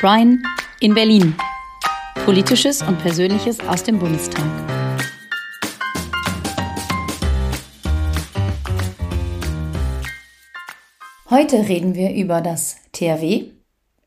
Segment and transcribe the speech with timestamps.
[0.00, 0.42] Brian
[0.80, 1.36] in Berlin.
[2.24, 4.46] Politisches und Persönliches aus dem Bundestag.
[11.28, 13.50] Heute reden wir über das THW,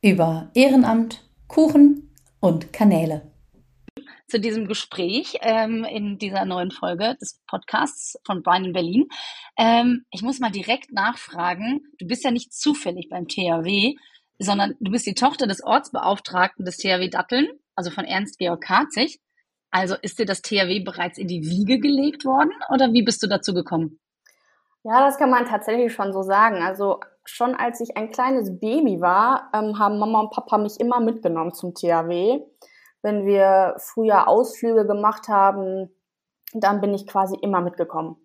[0.01, 3.31] über Ehrenamt, Kuchen und Kanäle.
[4.27, 9.05] Zu diesem Gespräch ähm, in dieser neuen Folge des Podcasts von Brian in Berlin.
[9.59, 13.93] Ähm, ich muss mal direkt nachfragen, du bist ja nicht zufällig beim THW,
[14.43, 19.19] sondern du bist die Tochter des Ortsbeauftragten des THW Datteln, also von Ernst Georg Karzig.
[19.71, 23.27] Also ist dir das THW bereits in die Wiege gelegt worden oder wie bist du
[23.27, 23.99] dazu gekommen?
[24.83, 26.61] Ja, das kann man tatsächlich schon so sagen.
[26.61, 30.99] Also schon als ich ein kleines Baby war, ähm, haben Mama und Papa mich immer
[30.99, 32.41] mitgenommen zum THW.
[33.01, 35.89] Wenn wir früher Ausflüge gemacht haben,
[36.53, 38.17] dann bin ich quasi immer mitgekommen.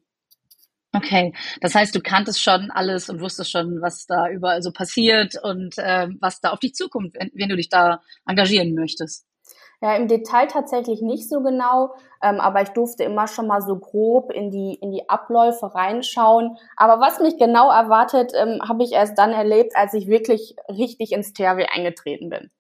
[0.98, 5.34] Okay, das heißt, du kanntest schon alles und wusstest schon, was da überall so passiert
[5.42, 9.24] und äh, was da auf dich zukommt, wenn, wenn, du dich da engagieren möchtest.
[9.80, 13.78] Ja, im Detail tatsächlich nicht so genau, ähm, aber ich durfte immer schon mal so
[13.78, 16.56] grob in die in die Abläufe reinschauen.
[16.76, 21.12] Aber was mich genau erwartet, ähm, habe ich erst dann erlebt, als ich wirklich richtig
[21.12, 22.50] ins THW eingetreten bin.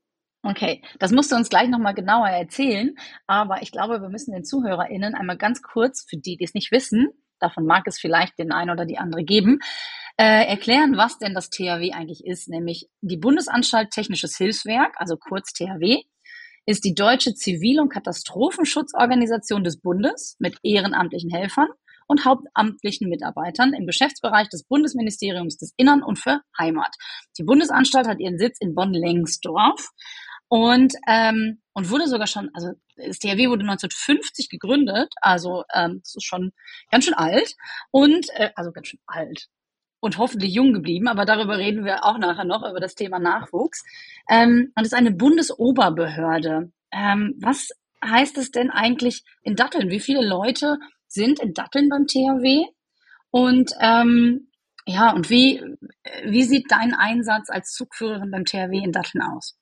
[0.44, 2.94] Okay, das musst du uns gleich nochmal genauer erzählen.
[3.26, 6.70] Aber ich glaube, wir müssen den ZuhörerInnen einmal ganz kurz, für die, die es nicht
[6.70, 7.08] wissen,
[7.40, 9.60] davon mag es vielleicht den einen oder die andere geben,
[10.16, 15.52] äh, erklären, was denn das THW eigentlich ist, nämlich die Bundesanstalt Technisches Hilfswerk, also kurz
[15.52, 16.02] THW,
[16.66, 21.68] ist die deutsche Zivil- und Katastrophenschutzorganisation des Bundes mit ehrenamtlichen Helfern
[22.08, 26.94] und hauptamtlichen Mitarbeitern im Geschäftsbereich des Bundesministeriums des Innern und für Heimat.
[27.38, 29.90] Die Bundesanstalt hat ihren Sitz in Bonn-Lengsdorf
[30.48, 36.16] und, ähm, und wurde sogar schon, also das THW wurde 1950 gegründet, also ähm, das
[36.16, 36.52] ist schon
[36.90, 37.54] ganz schön alt
[37.90, 39.48] und äh, also ganz schön alt
[40.00, 43.84] und hoffentlich jung geblieben, aber darüber reden wir auch nachher noch über das Thema Nachwuchs.
[44.28, 46.70] Ähm, und es ist eine Bundesoberbehörde.
[46.92, 47.70] Ähm, was
[48.04, 49.90] heißt es denn eigentlich in Datteln?
[49.90, 50.78] Wie viele Leute
[51.08, 52.66] sind in Datteln beim THW?
[53.30, 54.48] Und ähm,
[54.86, 55.62] ja, und wie,
[56.24, 59.58] wie sieht dein Einsatz als Zugführerin beim THW in Datteln aus?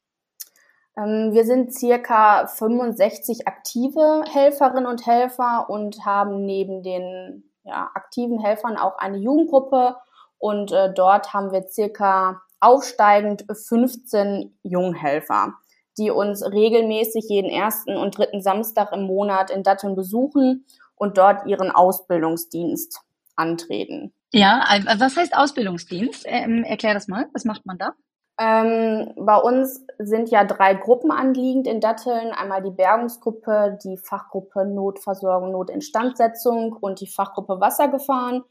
[0.98, 8.38] Ähm, wir sind circa 65 aktive Helferinnen und Helfer und haben neben den ja, aktiven
[8.38, 9.96] Helfern auch eine Jugendgruppe
[10.38, 15.54] und äh, dort haben wir circa aufsteigend 15 Junghelfer,
[15.98, 21.46] die uns regelmäßig jeden ersten und dritten Samstag im Monat in Datteln besuchen und dort
[21.46, 23.00] ihren Ausbildungsdienst
[23.34, 24.12] antreten.
[24.32, 24.64] Ja,
[24.98, 26.24] was heißt Ausbildungsdienst?
[26.26, 27.28] Ähm, erklär das mal.
[27.32, 27.94] Was macht man da?
[28.38, 32.32] Ähm, bei uns sind ja drei Gruppen anliegend in Datteln.
[32.32, 38.44] Einmal die Bergungsgruppe, die Fachgruppe Notversorgung, Notinstandsetzung und die Fachgruppe Wassergefahren.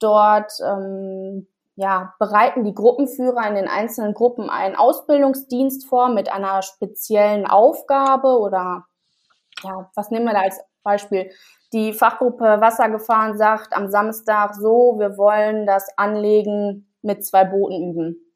[0.00, 6.62] Dort ähm, ja, bereiten die Gruppenführer in den einzelnen Gruppen einen Ausbildungsdienst vor mit einer
[6.62, 8.86] speziellen Aufgabe oder
[9.62, 11.30] ja, was nehmen wir da als Beispiel?
[11.72, 18.27] Die Fachgruppe Wassergefahren sagt am Samstag so, wir wollen das Anlegen mit zwei Booten üben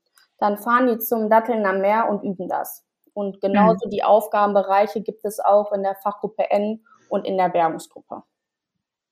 [0.43, 2.85] dann fahren die zum Datteln am Meer und üben das.
[3.15, 3.91] Und genauso mhm.
[3.91, 8.25] die Aufgabenbereiche gibt es auch in der Fachgruppe N und in der Bergungsgruppe.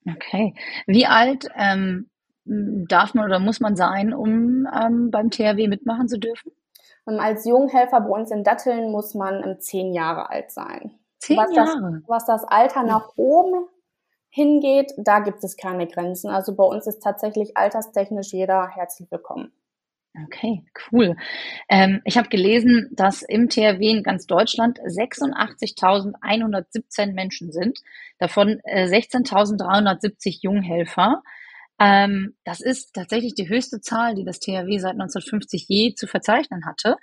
[0.08, 0.54] Okay.
[0.86, 2.10] Wie alt ähm,
[2.44, 6.50] darf man oder muss man sein, um ähm, beim THW mitmachen zu dürfen?
[7.08, 10.98] Ähm, als Junghelfer bei uns in Datteln muss man um, zehn Jahre alt sein.
[11.18, 12.00] Zehn was Jahre?
[12.00, 13.66] Das, was das Alter nach oben
[14.30, 16.28] hingeht, da gibt es keine Grenzen.
[16.28, 19.52] Also bei uns ist tatsächlich alterstechnisch jeder herzlich willkommen.
[20.24, 21.14] Okay, cool.
[21.68, 27.78] Ähm, ich habe gelesen, dass im THW in ganz Deutschland 86.117 Menschen sind,
[28.18, 31.22] davon äh, 16.370 Junghelfer.
[31.78, 36.66] Ähm, das ist tatsächlich die höchste Zahl, die das THW seit 1950 je zu verzeichnen
[36.66, 36.96] hatte.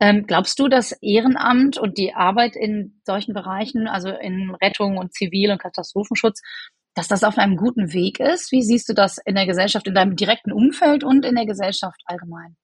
[0.00, 5.14] Ähm, glaubst du, dass Ehrenamt und die Arbeit in solchen Bereichen, also in Rettung und
[5.14, 6.42] Zivil- und Katastrophenschutz,
[6.94, 8.52] dass das auf einem guten Weg ist?
[8.52, 12.00] Wie siehst du das in der Gesellschaft, in deinem direkten Umfeld und in der Gesellschaft
[12.06, 12.56] allgemein?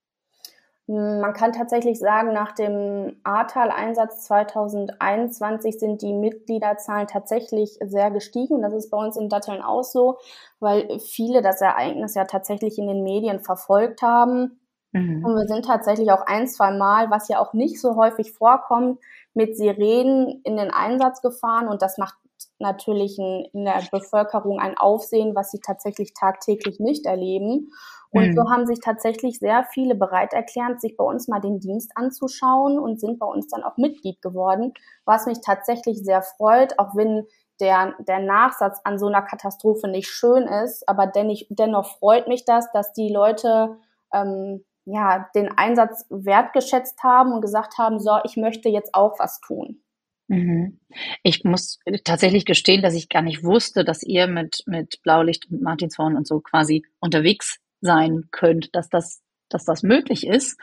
[0.86, 8.56] Man kann tatsächlich sagen, nach dem Ahrtal-Einsatz 2021 sind die Mitgliederzahlen tatsächlich sehr gestiegen.
[8.56, 10.18] Und das ist bei uns in Datteln auch so,
[10.60, 14.60] weil viele das Ereignis ja tatsächlich in den Medien verfolgt haben.
[14.92, 15.24] Mhm.
[15.24, 19.00] Und wir sind tatsächlich auch ein, zwei Mal, was ja auch nicht so häufig vorkommt,
[19.32, 21.66] mit Sirenen in den Einsatz gefahren.
[21.66, 22.18] Und das macht
[22.58, 27.70] natürlich in der Bevölkerung ein Aufsehen, was sie tatsächlich tagtäglich nicht erleben.
[28.10, 28.34] Und mhm.
[28.34, 32.78] so haben sich tatsächlich sehr viele bereit erklärt, sich bei uns mal den Dienst anzuschauen
[32.78, 34.72] und sind bei uns dann auch Mitglied geworden,
[35.04, 37.26] was mich tatsächlich sehr freut, auch wenn
[37.60, 42.44] der, der Nachsatz an so einer Katastrophe nicht schön ist, aber dennoch, dennoch freut mich
[42.44, 43.78] das, dass die Leute
[44.12, 49.40] ähm, ja, den Einsatz wertgeschätzt haben und gesagt haben, so, ich möchte jetzt auch was
[49.40, 49.80] tun.
[50.28, 50.80] Mhm.
[51.22, 55.62] Ich muss tatsächlich gestehen, dass ich gar nicht wusste, dass ihr mit, mit Blaulicht und
[55.62, 60.58] Martinshorn und so quasi unterwegs sein könnt, dass das, dass das möglich ist.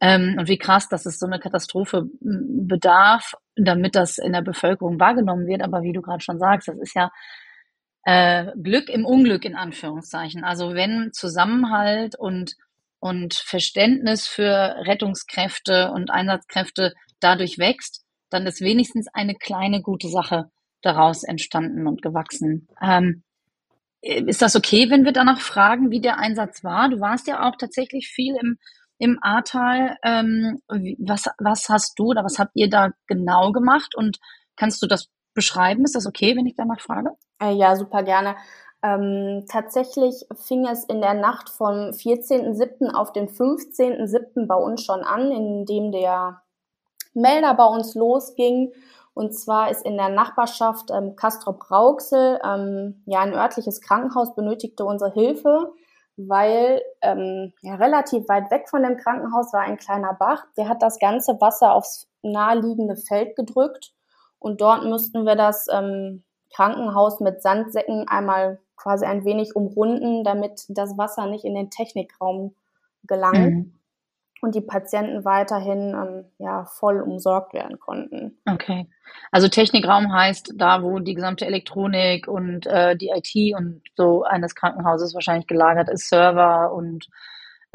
[0.00, 4.98] Ähm, und wie krass, dass es so eine Katastrophe bedarf, damit das in der Bevölkerung
[4.98, 5.62] wahrgenommen wird.
[5.62, 7.10] Aber wie du gerade schon sagst, das ist ja
[8.04, 10.42] äh, Glück im Unglück in Anführungszeichen.
[10.42, 12.56] Also wenn Zusammenhalt und
[12.98, 20.50] und Verständnis für Rettungskräfte und Einsatzkräfte dadurch wächst, dann ist wenigstens eine kleine gute Sache
[20.82, 22.68] daraus entstanden und gewachsen.
[22.80, 23.22] Ähm,
[24.00, 26.88] ist das okay, wenn wir danach fragen, wie der Einsatz war?
[26.88, 28.58] Du warst ja auch tatsächlich viel im,
[28.98, 29.96] im Ahrtal.
[30.04, 30.62] Ähm,
[30.98, 34.18] was, was hast du oder was habt ihr da genau gemacht und
[34.54, 35.84] kannst du das beschreiben?
[35.84, 37.10] Ist das okay, wenn ich danach frage?
[37.42, 38.36] Äh, ja, super gerne.
[38.82, 42.92] Ähm, tatsächlich fing es in der Nacht vom 14.07.
[42.92, 44.46] auf den 15.07.
[44.46, 46.42] bei uns schon an, in dem der
[47.16, 48.72] Melder bei uns losging.
[49.14, 54.84] Und zwar ist in der Nachbarschaft ähm, Castrop Rauxel, ähm, ja, ein örtliches Krankenhaus benötigte
[54.84, 55.72] unsere Hilfe,
[56.18, 60.44] weil ähm, ja, relativ weit weg von dem Krankenhaus war ein kleiner Bach.
[60.58, 63.94] Der hat das ganze Wasser aufs naheliegende Feld gedrückt.
[64.38, 66.22] Und dort müssten wir das ähm,
[66.54, 72.54] Krankenhaus mit Sandsäcken einmal quasi ein wenig umrunden, damit das Wasser nicht in den Technikraum
[73.06, 73.54] gelangt.
[73.54, 73.75] Mhm
[74.42, 78.38] und die Patienten weiterhin ähm, ja, voll umsorgt werden konnten.
[78.46, 78.88] Okay.
[79.32, 84.54] Also Technikraum heißt da, wo die gesamte Elektronik und äh, die IT und so eines
[84.54, 87.08] Krankenhauses wahrscheinlich gelagert ist, Server und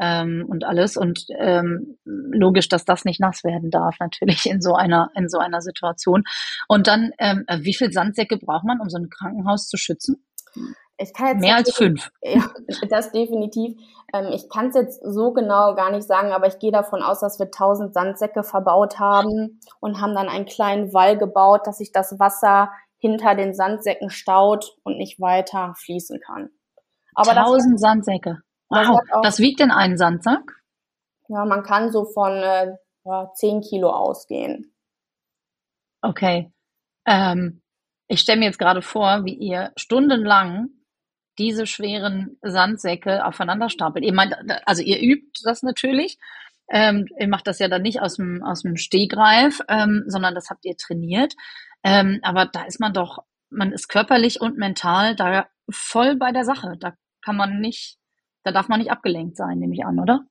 [0.02, 0.96] ähm, und alles.
[0.96, 5.38] Und ähm, logisch, dass das nicht nass werden darf, natürlich in so einer, in so
[5.38, 6.24] einer Situation.
[6.68, 10.24] Und dann, ähm, wie viel Sandsäcke braucht man, um so ein Krankenhaus zu schützen?
[10.98, 12.10] Ich kann jetzt Mehr als fünf.
[12.22, 12.44] Ja,
[12.88, 13.74] das definitiv.
[14.12, 17.20] Ähm, ich kann es jetzt so genau gar nicht sagen, aber ich gehe davon aus,
[17.20, 21.92] dass wir tausend Sandsäcke verbaut haben und haben dann einen kleinen Wall gebaut, dass sich
[21.92, 26.50] das Wasser hinter den Sandsäcken staut und nicht weiter fließen kann.
[27.14, 28.42] Aber tausend Sandsäcke.
[28.68, 29.00] Wow.
[29.10, 30.62] Das Was wiegt denn ein Sandsack?
[31.28, 34.72] Ja, man kann so von äh, ja, 10 Kilo ausgehen.
[36.00, 36.52] Okay.
[37.06, 37.60] Ähm,
[38.08, 40.68] ich stelle mir jetzt gerade vor, wie ihr stundenlang
[41.38, 44.04] diese schweren Sandsäcke aufeinander stapelt.
[44.04, 44.36] Ihr meint,
[44.66, 46.18] also ihr übt das natürlich.
[46.68, 50.50] Ähm, ihr macht das ja dann nicht aus dem, aus dem Stehgreif, ähm, sondern das
[50.50, 51.34] habt ihr trainiert.
[51.84, 53.18] Ähm, aber da ist man doch,
[53.50, 56.76] man ist körperlich und mental da voll bei der Sache.
[56.78, 56.94] Da
[57.24, 57.98] kann man nicht,
[58.42, 60.24] da darf man nicht abgelenkt sein, nehme ich an, oder?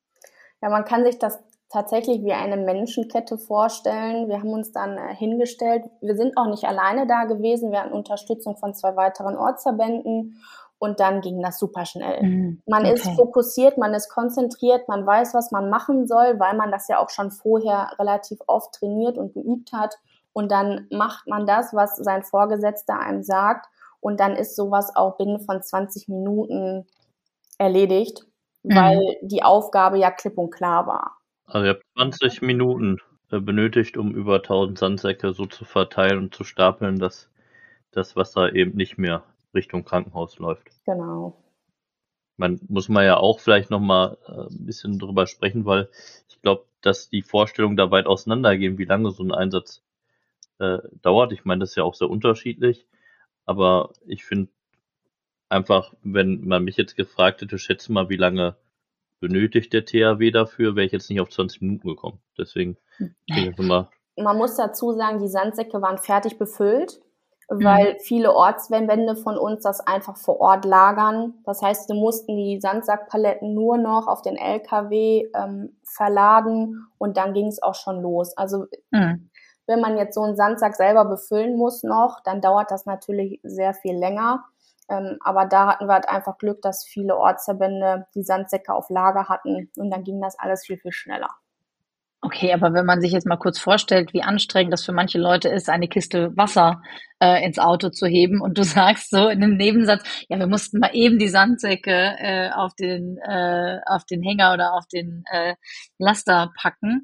[0.61, 1.39] Ja, man kann sich das
[1.69, 4.27] tatsächlich wie eine Menschenkette vorstellen.
[4.27, 5.85] Wir haben uns dann äh, hingestellt.
[6.01, 7.71] Wir sind auch nicht alleine da gewesen.
[7.71, 10.41] Wir hatten Unterstützung von zwei weiteren Ortsverbänden
[10.81, 12.23] und dann ging das super schnell.
[12.23, 12.63] Mhm.
[12.65, 12.93] Man okay.
[12.93, 16.97] ist fokussiert, man ist konzentriert, man weiß, was man machen soll, weil man das ja
[16.97, 19.99] auch schon vorher relativ oft trainiert und geübt hat.
[20.33, 23.67] Und dann macht man das, was sein Vorgesetzter einem sagt.
[23.99, 26.87] Und dann ist sowas auch binnen von 20 Minuten
[27.59, 28.25] erledigt,
[28.63, 28.75] mhm.
[28.75, 31.17] weil die Aufgabe ja klipp und klar war.
[31.45, 32.97] Also ihr habt 20 Minuten
[33.29, 37.29] äh, benötigt, um über 1000 Sandsäcke so zu verteilen und zu stapeln, dass
[37.91, 39.21] das Wasser eben nicht mehr
[39.53, 40.67] Richtung Krankenhaus läuft.
[40.85, 41.41] Genau.
[42.37, 45.89] Man muss man ja auch vielleicht noch mal äh, ein bisschen drüber sprechen, weil
[46.29, 49.83] ich glaube, dass die Vorstellungen da weit auseinandergehen, wie lange so ein Einsatz
[50.59, 51.33] äh, dauert.
[51.33, 52.87] Ich meine, das ist ja auch sehr unterschiedlich,
[53.45, 54.49] aber ich finde
[55.49, 58.55] einfach, wenn man mich jetzt gefragt hätte, schätze mal, wie lange
[59.19, 62.19] benötigt der THW dafür, wäre ich jetzt nicht auf 20 Minuten gekommen.
[62.37, 63.91] Deswegen bin ich jetzt immer.
[64.17, 67.01] Man muss dazu sagen, die Sandsäcke waren fertig befüllt
[67.53, 67.99] weil mhm.
[67.99, 71.33] viele Ortswände von uns das einfach vor Ort lagern.
[71.45, 77.33] Das heißt, wir mussten die Sandsackpaletten nur noch auf den LKW ähm, verladen und dann
[77.33, 78.37] ging es auch schon los.
[78.37, 79.29] Also mhm.
[79.67, 83.73] wenn man jetzt so einen Sandsack selber befüllen muss noch, dann dauert das natürlich sehr
[83.73, 84.45] viel länger.
[84.89, 89.27] Ähm, aber da hatten wir halt einfach Glück, dass viele Ortsverbände die Sandsäcke auf Lager
[89.27, 91.29] hatten und dann ging das alles viel, viel schneller.
[92.23, 95.49] Okay, aber wenn man sich jetzt mal kurz vorstellt, wie anstrengend das für manche Leute
[95.49, 96.81] ist, eine Kiste Wasser
[97.19, 100.79] äh, ins Auto zu heben und du sagst so in einem Nebensatz, ja, wir mussten
[100.79, 105.55] mal eben die Sandsäcke äh, auf den äh, auf den Hänger oder auf den äh,
[105.97, 107.01] Laster packen.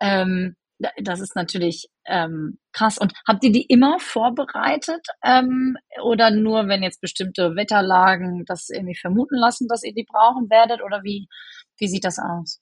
[0.00, 0.54] Ähm,
[1.02, 2.96] das ist natürlich ähm, krass.
[2.96, 8.96] Und habt ihr die immer vorbereitet ähm, oder nur, wenn jetzt bestimmte Wetterlagen das irgendwie
[8.96, 10.80] vermuten lassen, dass ihr die brauchen werdet?
[10.82, 11.28] Oder wie,
[11.78, 12.60] wie sieht das aus?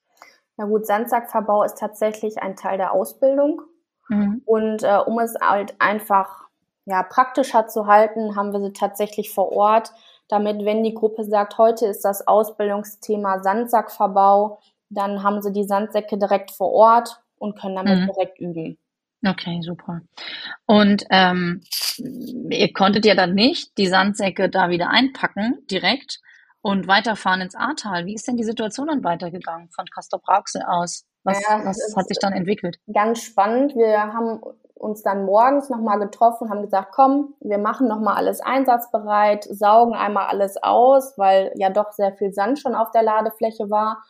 [0.59, 3.62] Na gut, Sandsackverbau ist tatsächlich ein Teil der Ausbildung.
[4.09, 4.43] Mhm.
[4.45, 6.49] Und äh, um es halt einfach
[6.85, 9.93] ja, praktischer zu halten, haben wir sie tatsächlich vor Ort,
[10.27, 14.61] damit, wenn die Gruppe sagt, heute ist das Ausbildungsthema Sandsackverbau,
[14.91, 18.07] dann haben sie die Sandsäcke direkt vor Ort und können damit mhm.
[18.07, 18.79] direkt üben.
[19.25, 20.00] Okay, super.
[20.67, 21.62] Und ähm,
[22.50, 26.21] ihr konntet ja dann nicht die Sandsäcke da wieder einpacken direkt
[26.62, 28.07] und weiterfahren ins Ahrtal.
[28.07, 31.05] Wie ist denn die Situation dann weitergegangen von Castor Brauxel aus?
[31.25, 32.79] Was, ja, was hat sich dann entwickelt?
[32.93, 33.75] Ganz spannend.
[33.75, 34.41] Wir haben
[34.75, 40.27] uns dann morgens nochmal getroffen, haben gesagt, komm, wir machen nochmal alles einsatzbereit, saugen einmal
[40.27, 44.05] alles aus, weil ja doch sehr viel Sand schon auf der Ladefläche war.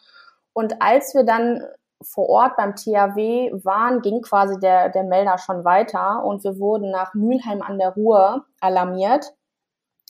[0.53, 1.63] Und als wir dann
[2.03, 6.91] vor Ort beim THW waren, ging quasi der, der Melder schon weiter und wir wurden
[6.91, 9.33] nach Mülheim an der Ruhr alarmiert,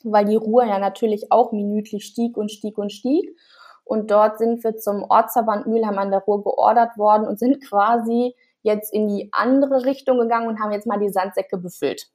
[0.04, 3.36] weil die Ruhr ja natürlich auch minütlich stieg und stieg und stieg.
[3.84, 8.34] Und dort sind wir zum Ortsverband Mülheim an der Ruhr geordert worden und sind quasi
[8.62, 12.08] jetzt in die andere Richtung gegangen und haben jetzt mal die Sandsäcke befüllt.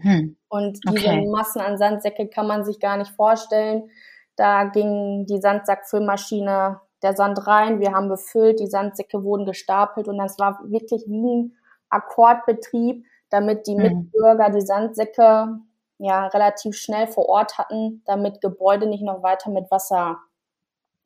[0.00, 0.36] Hm.
[0.48, 1.26] Und diese okay.
[1.26, 3.90] Massen an Sandsäcke kann man sich gar nicht vorstellen.
[4.36, 10.18] Da ging die Sandsackfüllmaschine der Sand rein, wir haben befüllt, die Sandsäcke wurden gestapelt und
[10.18, 11.56] das war wirklich wie ein
[11.88, 13.82] Akkordbetrieb, damit die mhm.
[13.82, 15.58] Mitbürger die Sandsäcke
[15.98, 20.18] ja relativ schnell vor Ort hatten, damit Gebäude nicht noch weiter mit Wasser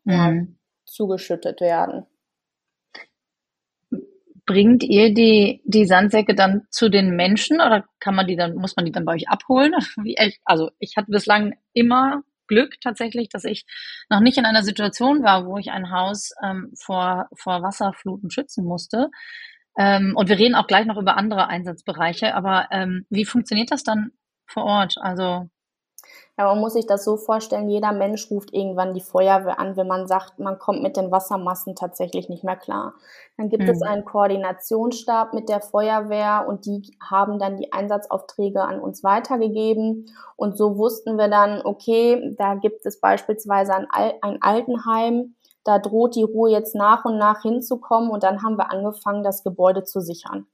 [0.05, 0.59] mhm.
[0.85, 2.07] zugeschüttet werden.
[4.47, 8.75] Bringt ihr die, die Sandsäcke dann zu den Menschen oder kann man die dann, muss
[8.75, 9.75] man die dann bei euch abholen?
[10.45, 13.65] Also ich hatte bislang immer Glück tatsächlich, dass ich
[14.11, 18.65] noch nicht in einer Situation war, wo ich ein Haus ähm, vor, vor Wasserfluten schützen
[18.65, 19.11] musste.
[19.79, 23.85] Ähm, und wir reden auch gleich noch über andere Einsatzbereiche, aber ähm, wie funktioniert das
[23.85, 24.11] dann
[24.53, 24.97] vor Ort?
[25.01, 25.49] Also
[26.41, 29.87] ja, man muss sich das so vorstellen, jeder Mensch ruft irgendwann die Feuerwehr an, wenn
[29.87, 32.95] man sagt, man kommt mit den Wassermassen tatsächlich nicht mehr klar.
[33.37, 33.69] Dann gibt mhm.
[33.69, 40.07] es einen Koordinationsstab mit der Feuerwehr und die haben dann die Einsatzaufträge an uns weitergegeben.
[40.37, 45.79] Und so wussten wir dann, okay, da gibt es beispielsweise ein, Al ein Altenheim, da
[45.79, 49.85] droht die Ruhe jetzt nach und nach hinzukommen und dann haben wir angefangen, das Gebäude
[49.85, 50.47] zu sichern.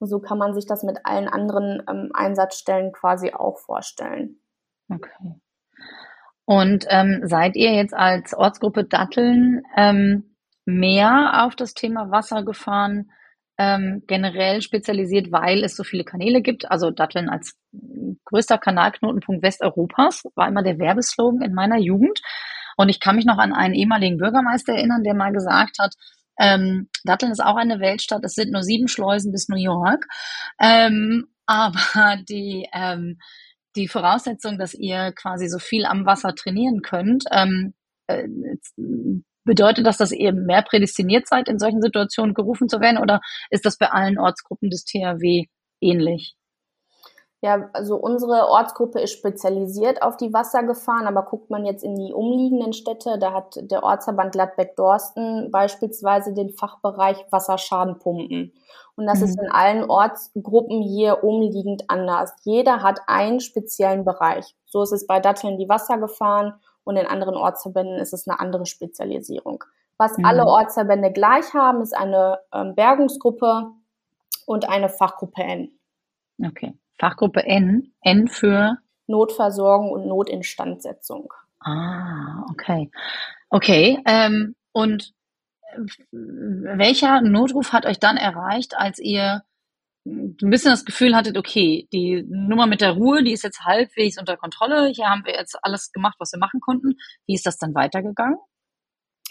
[0.00, 4.40] Und so kann man sich das mit allen anderen ähm, Einsatzstellen quasi auch vorstellen.
[4.90, 5.40] Okay.
[6.46, 13.12] Und ähm, seid ihr jetzt als Ortsgruppe Datteln ähm, mehr auf das Thema Wassergefahren
[13.58, 16.70] ähm, generell spezialisiert, weil es so viele Kanäle gibt?
[16.70, 17.56] Also Datteln als
[18.24, 22.20] größter Kanalknotenpunkt Westeuropas war immer der Werbeslogan in meiner Jugend.
[22.76, 25.94] Und ich kann mich noch an einen ehemaligen Bürgermeister erinnern, der mal gesagt hat,
[26.40, 30.06] ähm, Datteln ist auch eine Weltstadt, es sind nur sieben Schleusen bis New York.
[30.60, 33.18] Ähm, aber die, ähm,
[33.76, 37.74] die Voraussetzung, dass ihr quasi so viel am Wasser trainieren könnt, ähm,
[38.06, 38.26] äh,
[39.44, 43.20] bedeutet das, dass ihr mehr prädestiniert seid, in solchen Situationen gerufen zu werden, oder
[43.50, 45.46] ist das bei allen Ortsgruppen des THW
[45.80, 46.34] ähnlich?
[47.42, 52.12] Ja, also unsere Ortsgruppe ist spezialisiert auf die Wassergefahren, aber guckt man jetzt in die
[52.12, 58.52] umliegenden Städte, da hat der Ortsverband Gladbeck-Dorsten beispielsweise den Fachbereich Wasserschadenpumpen.
[58.94, 59.24] Und das mhm.
[59.24, 62.34] ist in allen Ortsgruppen hier umliegend anders.
[62.42, 64.54] Jeder hat einen speziellen Bereich.
[64.66, 66.52] So ist es bei Datteln die Wassergefahren
[66.84, 69.64] und in anderen Ortsverbänden ist es eine andere Spezialisierung.
[69.96, 70.26] Was mhm.
[70.26, 73.70] alle Ortsverbände gleich haben, ist eine ähm, Bergungsgruppe
[74.44, 75.70] und eine Fachgruppe N.
[76.44, 76.74] Okay.
[77.00, 77.94] Fachgruppe N.
[78.02, 78.76] N für
[79.06, 81.32] Notversorgung und Notinstandsetzung.
[81.60, 82.90] Ah, okay.
[83.48, 83.98] Okay.
[84.06, 85.12] Ähm, und
[86.12, 89.42] welcher Notruf hat euch dann erreicht, als ihr
[90.06, 94.18] ein bisschen das Gefühl hattet, okay, die Nummer mit der Ruhe, die ist jetzt halbwegs
[94.18, 94.88] unter Kontrolle.
[94.88, 96.96] Hier haben wir jetzt alles gemacht, was wir machen konnten.
[97.26, 98.38] Wie ist das dann weitergegangen?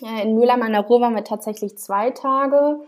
[0.02, 2.82] In Mülheim an der Ruhr waren wir tatsächlich zwei Tage.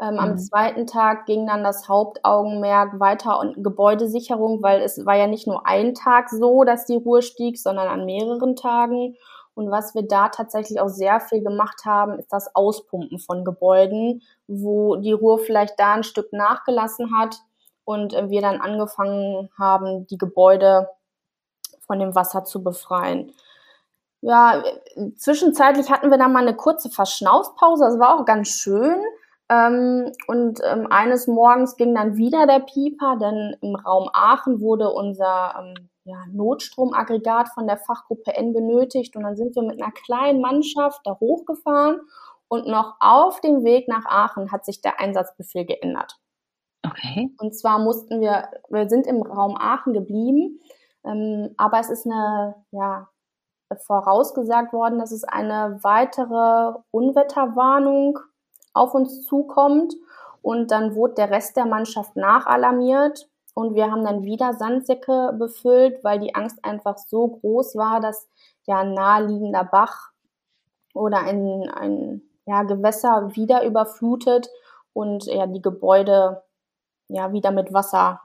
[0.00, 0.18] Ähm, mhm.
[0.18, 5.46] Am zweiten Tag ging dann das Hauptaugenmerk weiter und Gebäudesicherung, weil es war ja nicht
[5.46, 9.16] nur ein Tag so, dass die Ruhe stieg, sondern an mehreren Tagen.
[9.54, 14.22] Und was wir da tatsächlich auch sehr viel gemacht haben, ist das Auspumpen von Gebäuden,
[14.46, 17.36] wo die Ruhe vielleicht da ein Stück nachgelassen hat
[17.84, 20.90] und äh, wir dann angefangen haben, die Gebäude
[21.86, 23.32] von dem Wasser zu befreien.
[24.20, 24.62] Ja,
[25.16, 29.00] zwischenzeitlich hatten wir da mal eine kurze Verschnaufpause, das war auch ganz schön.
[29.48, 34.90] Ähm, und ähm, eines Morgens ging dann wieder der Pieper, denn im Raum Aachen wurde
[34.90, 39.16] unser ähm, ja, Notstromaggregat von der Fachgruppe N benötigt.
[39.16, 42.00] Und dann sind wir mit einer kleinen Mannschaft da hochgefahren.
[42.48, 46.16] Und noch auf dem Weg nach Aachen hat sich der Einsatzbefehl geändert.
[46.84, 47.34] Okay.
[47.38, 50.60] Und zwar mussten wir, wir sind im Raum Aachen geblieben,
[51.04, 53.08] ähm, aber es ist eine, ja,
[53.84, 58.20] vorausgesagt worden, dass es eine weitere Unwetterwarnung
[58.76, 59.94] auf uns zukommt.
[60.42, 63.28] Und dann wurde der Rest der Mannschaft nachalarmiert
[63.58, 68.28] und wir haben dann wieder Sandsäcke befüllt, weil die Angst einfach so groß war, dass
[68.66, 70.10] ja ein naheliegender Bach
[70.92, 74.50] oder ein, ein ja, Gewässer wieder überflutet
[74.92, 76.42] und ja, die Gebäude
[77.08, 78.20] ja wieder mit Wasser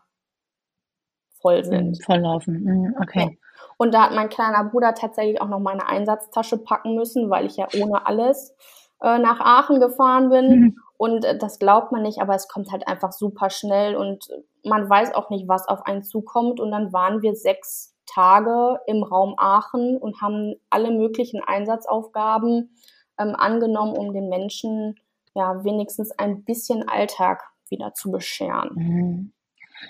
[1.39, 1.98] voll sind.
[2.00, 2.63] Mhm, volllaufen.
[2.63, 3.39] Mhm, okay.
[3.39, 3.63] Ja.
[3.77, 7.55] Und da hat mein kleiner Bruder tatsächlich auch noch meine Einsatztasche packen müssen, weil ich
[7.55, 8.53] ja ohne alles
[9.01, 10.50] äh, nach Aachen gefahren bin.
[10.50, 10.77] Mhm.
[10.98, 14.27] Und äh, das glaubt man nicht, aber es kommt halt einfach super schnell und
[14.63, 16.60] man weiß auch nicht, was auf einen zukommt.
[16.60, 22.75] Und dann waren wir sechs Tage im Raum Aachen und haben alle möglichen Einsatzaufgaben
[23.17, 24.96] ähm, angenommen, um den Menschen
[25.34, 28.70] ja wenigstens ein bisschen Alltag wieder zu bescheren.
[28.75, 29.34] Mhm.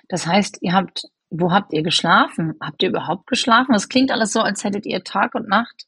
[0.07, 2.55] Das heißt, ihr habt, wo habt ihr geschlafen?
[2.61, 3.73] Habt ihr überhaupt geschlafen?
[3.73, 5.87] Das klingt alles so, als hättet ihr Tag und Nacht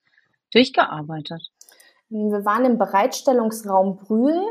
[0.52, 1.50] durchgearbeitet.
[2.14, 4.42] Wir waren im Bereitstellungsraum Brühl.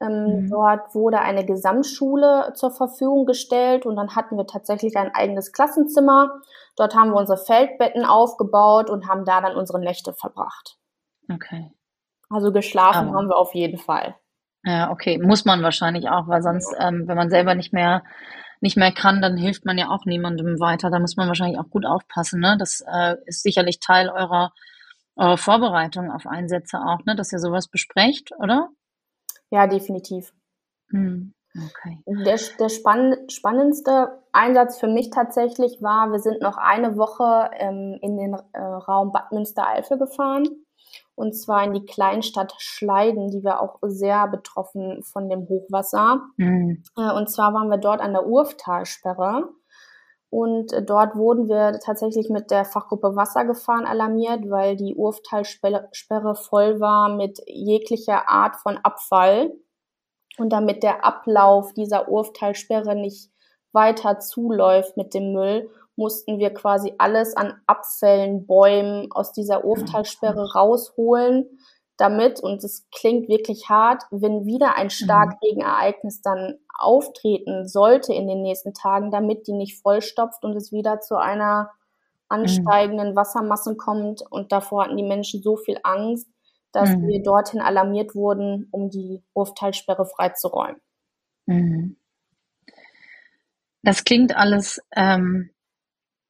[0.00, 0.50] Ähm, mhm.
[0.50, 6.42] Dort wurde eine Gesamtschule zur Verfügung gestellt und dann hatten wir tatsächlich ein eigenes Klassenzimmer.
[6.76, 10.76] Dort haben wir unsere Feldbetten aufgebaut und haben da dann unsere Nächte verbracht.
[11.32, 11.72] Okay.
[12.28, 13.16] Also geschlafen Aber.
[13.16, 14.14] haben wir auf jeden Fall.
[14.64, 15.18] Ja, okay.
[15.18, 18.02] Muss man wahrscheinlich auch, weil sonst, ähm, wenn man selber nicht mehr
[18.60, 20.90] nicht mehr kann, dann hilft man ja auch niemandem weiter.
[20.90, 22.40] Da muss man wahrscheinlich auch gut aufpassen.
[22.40, 22.56] Ne?
[22.58, 24.52] Das äh, ist sicherlich Teil eurer,
[25.16, 27.16] eurer Vorbereitung auf Einsätze auch, ne?
[27.16, 28.68] dass ihr sowas besprecht, oder?
[29.50, 30.32] Ja, definitiv.
[30.90, 31.32] Hm.
[31.56, 31.98] Okay.
[32.06, 37.98] Der, der spann spannendste Einsatz für mich tatsächlich war, wir sind noch eine Woche ähm,
[38.02, 40.46] in den äh, Raum Bad Münstereifel gefahren.
[41.14, 46.20] Und zwar in die Kleinstadt Schleiden, die war auch sehr betroffen von dem Hochwasser.
[46.36, 46.82] Mhm.
[46.96, 49.48] Äh, und zwar waren wir dort an der Urftalsperre.
[50.36, 56.78] Und äh, dort wurden wir tatsächlich mit der Fachgruppe Wassergefahren alarmiert, weil die Urftalsperre voll
[56.78, 59.54] war mit jeglicher Art von Abfall.
[60.36, 63.30] Und damit der Ablauf dieser Urftalsperre nicht
[63.72, 70.52] weiter zuläuft mit dem Müll, mussten wir quasi alles an Abfällen, Bäumen aus dieser Urftalsperre
[70.52, 71.48] rausholen,
[71.96, 78.42] damit, und es klingt wirklich hart, wenn wieder ein Starkregenereignis dann auftreten sollte in den
[78.42, 81.70] nächsten Tagen, damit die nicht vollstopft und es wieder zu einer
[82.28, 84.22] ansteigenden Wassermasse kommt.
[84.30, 86.28] Und davor hatten die Menschen so viel Angst,
[86.72, 87.06] dass mhm.
[87.06, 90.80] wir dorthin alarmiert wurden, um die Urftalsperre freizuräumen.
[91.46, 91.96] Mhm.
[93.82, 95.50] Das klingt alles ähm,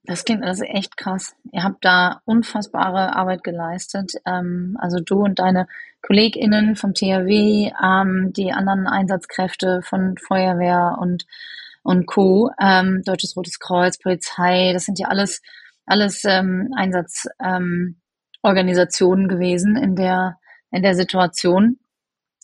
[0.07, 1.37] das klingt also echt krass.
[1.53, 4.14] Ihr habt da unfassbare Arbeit geleistet.
[4.25, 5.69] Ähm, also du und deine
[6.03, 11.27] KollegInnen vom THW, ähm, die anderen Einsatzkräfte von Feuerwehr und,
[11.83, 15.42] und Co., ähm, Deutsches Rotes Kreuz, Polizei, das sind ja alles,
[15.85, 20.38] alles ähm, Einsatzorganisationen ähm, gewesen in der,
[20.71, 21.79] in der Situation.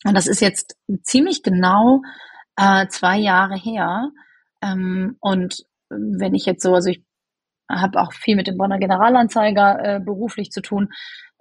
[0.04, 2.02] Und das ist jetzt ziemlich genau
[2.56, 4.10] äh, zwei Jahre her.
[4.60, 7.04] Ähm, und wenn ich jetzt so, also ich
[7.80, 10.88] habe auch viel mit dem Bonner Generalanzeiger äh, beruflich zu tun.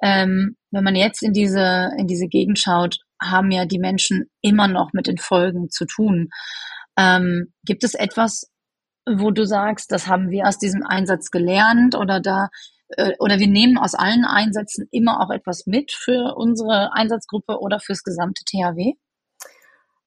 [0.01, 4.67] Ähm, wenn man jetzt in diese, in diese Gegend schaut, haben ja die Menschen immer
[4.67, 6.29] noch mit den Folgen zu tun.
[6.97, 8.49] Ähm, gibt es etwas,
[9.07, 12.49] wo du sagst, das haben wir aus diesem Einsatz gelernt oder da
[12.97, 17.79] äh, oder wir nehmen aus allen Einsätzen immer auch etwas mit für unsere Einsatzgruppe oder
[17.79, 18.93] fürs gesamte THW?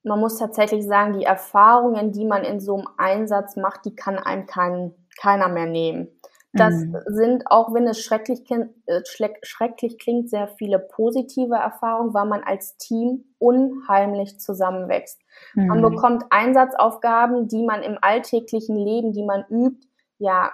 [0.02, 4.18] Man muss tatsächlich sagen, die Erfahrungen, die man in so einem Einsatz macht, die kann
[4.18, 6.08] einem kein, keiner mehr nehmen.
[6.54, 6.96] Das mhm.
[7.06, 9.02] sind, auch wenn es schrecklich, äh,
[9.42, 15.20] schrecklich klingt, sehr viele positive Erfahrungen, weil man als Team unheimlich zusammenwächst.
[15.54, 15.66] Mhm.
[15.66, 20.52] Man bekommt Einsatzaufgaben, die man im alltäglichen Leben, die man übt, ja,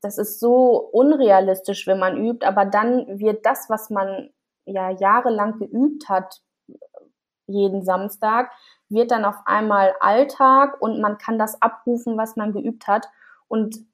[0.00, 4.30] das ist so unrealistisch, wenn man übt, aber dann wird das, was man
[4.66, 6.42] ja jahrelang geübt hat,
[7.46, 8.52] jeden Samstag,
[8.88, 13.08] wird dann auf einmal Alltag und man kann das abrufen, was man geübt hat.
[13.48, 13.84] Und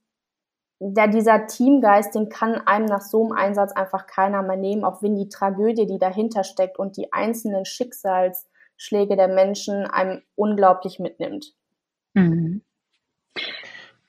[0.79, 5.03] ja, dieser Teamgeist, den kann einem nach so einem Einsatz einfach keiner mehr nehmen, auch
[5.03, 11.55] wenn die Tragödie, die dahinter steckt und die einzelnen Schicksalsschläge der Menschen einem unglaublich mitnimmt.
[12.15, 12.63] Mhm.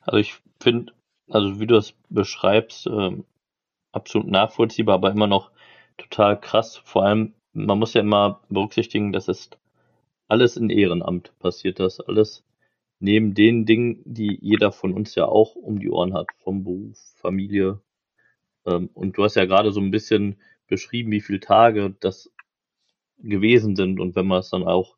[0.02, 0.94] Also ich finde,
[1.30, 3.12] also wie du das beschreibst, äh,
[3.92, 5.52] absolut nachvollziehbar, aber immer noch
[5.98, 6.82] total krass.
[6.84, 9.50] Vor allem, man muss ja immer berücksichtigen, dass es
[10.28, 12.44] alles in Ehrenamt passiert, das alles
[13.00, 16.98] neben den Dingen, die jeder von uns ja auch um die Ohren hat, vom Beruf,
[17.16, 17.82] Familie.
[18.66, 22.32] Ähm, und du hast ja gerade so ein bisschen beschrieben, wie viele Tage das
[23.20, 24.96] gewesen sind und wenn man es dann auch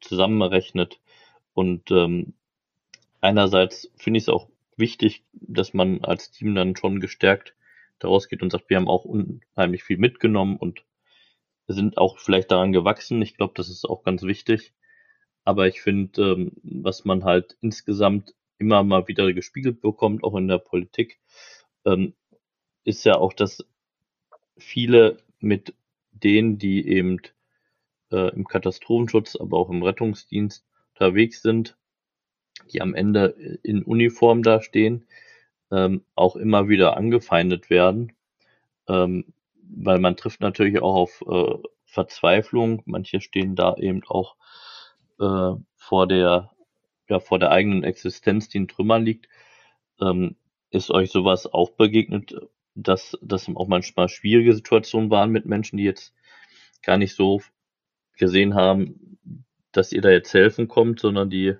[0.00, 1.00] zusammenrechnet.
[1.54, 2.34] Und ähm,
[3.20, 7.54] einerseits finde ich es auch wichtig, dass man als Team dann schon gestärkt
[7.98, 10.84] daraus geht und sagt, wir haben auch unheimlich viel mitgenommen und
[11.66, 13.22] sind auch vielleicht daran gewachsen.
[13.22, 14.72] Ich glaube, das ist auch ganz wichtig.
[15.46, 20.48] Aber ich finde, ähm, was man halt insgesamt immer mal wieder gespiegelt bekommt, auch in
[20.48, 21.20] der Politik,
[21.84, 22.14] ähm,
[22.84, 23.64] ist ja auch, dass
[24.58, 25.72] viele mit
[26.10, 27.20] denen, die eben
[28.10, 31.76] äh, im Katastrophenschutz, aber auch im Rettungsdienst unterwegs sind,
[32.72, 35.06] die am Ende in Uniform dastehen,
[35.70, 38.14] ähm, auch immer wieder angefeindet werden,
[38.88, 39.26] ähm,
[39.62, 42.82] weil man trifft natürlich auch auf äh, Verzweiflung.
[42.84, 44.34] Manche stehen da eben auch
[45.20, 46.50] äh, vor der
[47.08, 49.28] ja vor der eigenen Existenz, die in Trümmern liegt.
[50.00, 50.36] Ähm,
[50.70, 52.34] ist euch sowas auch begegnet,
[52.74, 56.14] dass das auch manchmal schwierige Situationen waren mit Menschen, die jetzt
[56.82, 57.40] gar nicht so
[58.18, 59.18] gesehen haben,
[59.72, 61.54] dass ihr da jetzt helfen kommt, sondern die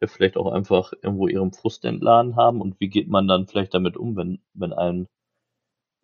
[0.00, 3.74] ja vielleicht auch einfach irgendwo ihrem Frust entladen haben und wie geht man dann vielleicht
[3.74, 5.08] damit um, wenn, wenn einem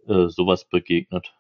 [0.07, 1.35] äh, sowas begegnet?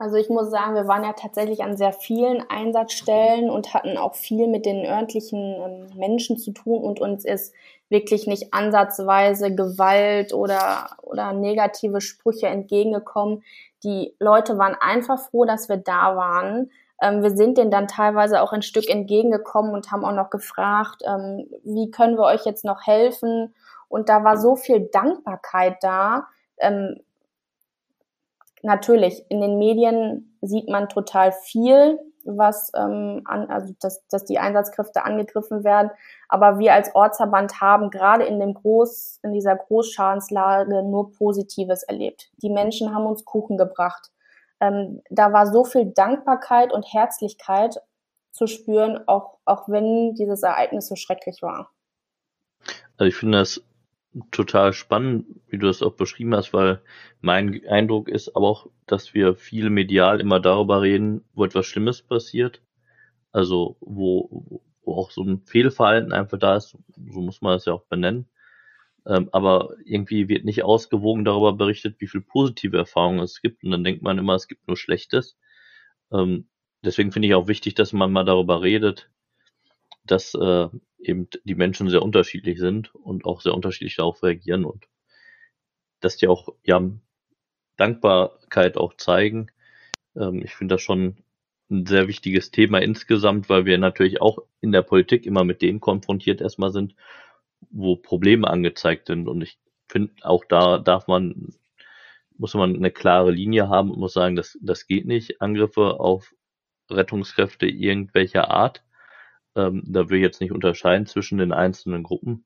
[0.00, 4.14] Also ich muss sagen, wir waren ja tatsächlich an sehr vielen Einsatzstellen und hatten auch
[4.14, 7.54] viel mit den örtlichen ähm, Menschen zu tun und uns ist
[7.90, 13.42] wirklich nicht ansatzweise Gewalt oder, oder negative Sprüche entgegengekommen.
[13.84, 16.70] Die Leute waren einfach froh, dass wir da waren.
[17.02, 21.02] Ähm, wir sind denen dann teilweise auch ein Stück entgegengekommen und haben auch noch gefragt,
[21.06, 23.54] ähm, wie können wir euch jetzt noch helfen?
[23.88, 26.28] Und da war so viel Dankbarkeit da.
[28.62, 34.38] Natürlich, in den Medien sieht man total viel, was ähm, an, also dass, dass die
[34.38, 35.90] Einsatzkräfte angegriffen werden.
[36.28, 42.30] Aber wir als Ortsverband haben gerade in dem Groß, in dieser Großschadenslage nur Positives erlebt.
[42.42, 44.10] Die Menschen haben uns Kuchen gebracht.
[44.60, 47.80] Ähm, da war so viel Dankbarkeit und Herzlichkeit
[48.32, 51.70] zu spüren, auch, auch wenn dieses Ereignis so schrecklich war.
[52.98, 53.62] Also ich finde das
[54.30, 56.82] total spannend, wie du das auch beschrieben hast, weil
[57.20, 62.02] mein Eindruck ist aber auch, dass wir viel medial immer darüber reden, wo etwas Schlimmes
[62.02, 62.62] passiert.
[63.32, 67.74] Also wo, wo auch so ein Fehlverhalten einfach da ist, so muss man das ja
[67.74, 68.28] auch benennen.
[69.06, 73.64] Ähm, aber irgendwie wird nicht ausgewogen darüber berichtet, wie viel positive Erfahrungen es gibt.
[73.64, 75.38] Und dann denkt man immer, es gibt nur Schlechtes.
[76.12, 76.48] Ähm,
[76.84, 79.10] deswegen finde ich auch wichtig, dass man mal darüber redet,
[80.04, 84.86] dass äh, eben die Menschen sehr unterschiedlich sind und auch sehr unterschiedlich darauf reagieren und
[86.00, 86.82] dass die auch ja
[87.76, 89.50] Dankbarkeit auch zeigen.
[90.16, 91.16] Ähm, ich finde das schon
[91.70, 95.80] ein sehr wichtiges Thema insgesamt, weil wir natürlich auch in der Politik immer mit denen
[95.80, 96.94] konfrontiert erstmal sind,
[97.70, 99.28] wo Probleme angezeigt sind.
[99.28, 99.58] Und ich
[99.88, 101.54] finde, auch da darf man,
[102.36, 105.40] muss man eine klare Linie haben und muss sagen, das, das geht nicht.
[105.40, 106.34] Angriffe auf
[106.90, 108.82] Rettungskräfte irgendwelcher Art.
[109.56, 112.44] Ähm, da will ich jetzt nicht unterscheiden zwischen den einzelnen Gruppen.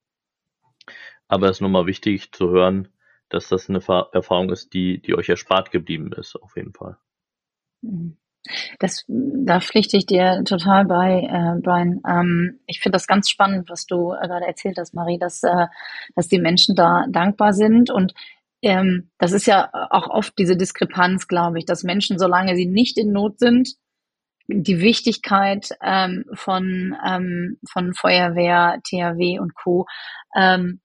[1.28, 2.88] Aber es ist nochmal wichtig zu hören,
[3.28, 3.80] dass das eine
[4.12, 6.96] Erfahrung ist, die, die euch erspart geblieben ist, auf jeden Fall.
[7.82, 8.16] Mhm.
[8.78, 12.02] Das, da pflichte ich dir total bei, äh, Brian.
[12.06, 15.66] Ähm, ich finde das ganz spannend, was du äh, gerade erzählt hast, Marie, dass, äh,
[16.14, 17.90] dass die Menschen da dankbar sind.
[17.90, 18.12] Und
[18.60, 22.98] ähm, das ist ja auch oft diese Diskrepanz, glaube ich, dass Menschen, solange sie nicht
[22.98, 23.76] in Not sind,
[24.48, 29.86] die Wichtigkeit ähm, von, ähm, von Feuerwehr, THW und Co.
[30.36, 30.80] Ähm,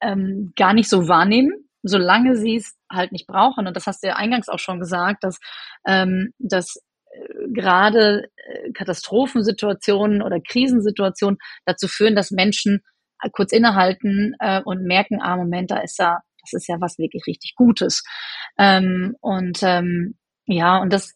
[0.00, 1.52] ähm, gar nicht so wahrnehmen,
[1.82, 3.66] solange sie es halt nicht brauchen.
[3.66, 5.38] Und das hast du ja eingangs auch schon gesagt, dass,
[5.86, 6.76] ähm, dass
[7.10, 12.80] äh, gerade äh, Katastrophensituationen oder Krisensituationen dazu führen, dass Menschen
[13.22, 16.98] äh, kurz innehalten äh, und merken, ah, Moment, da ist ja, das ist ja was
[16.98, 18.02] wirklich richtig Gutes.
[18.58, 21.14] Ähm, und ähm, ja, und das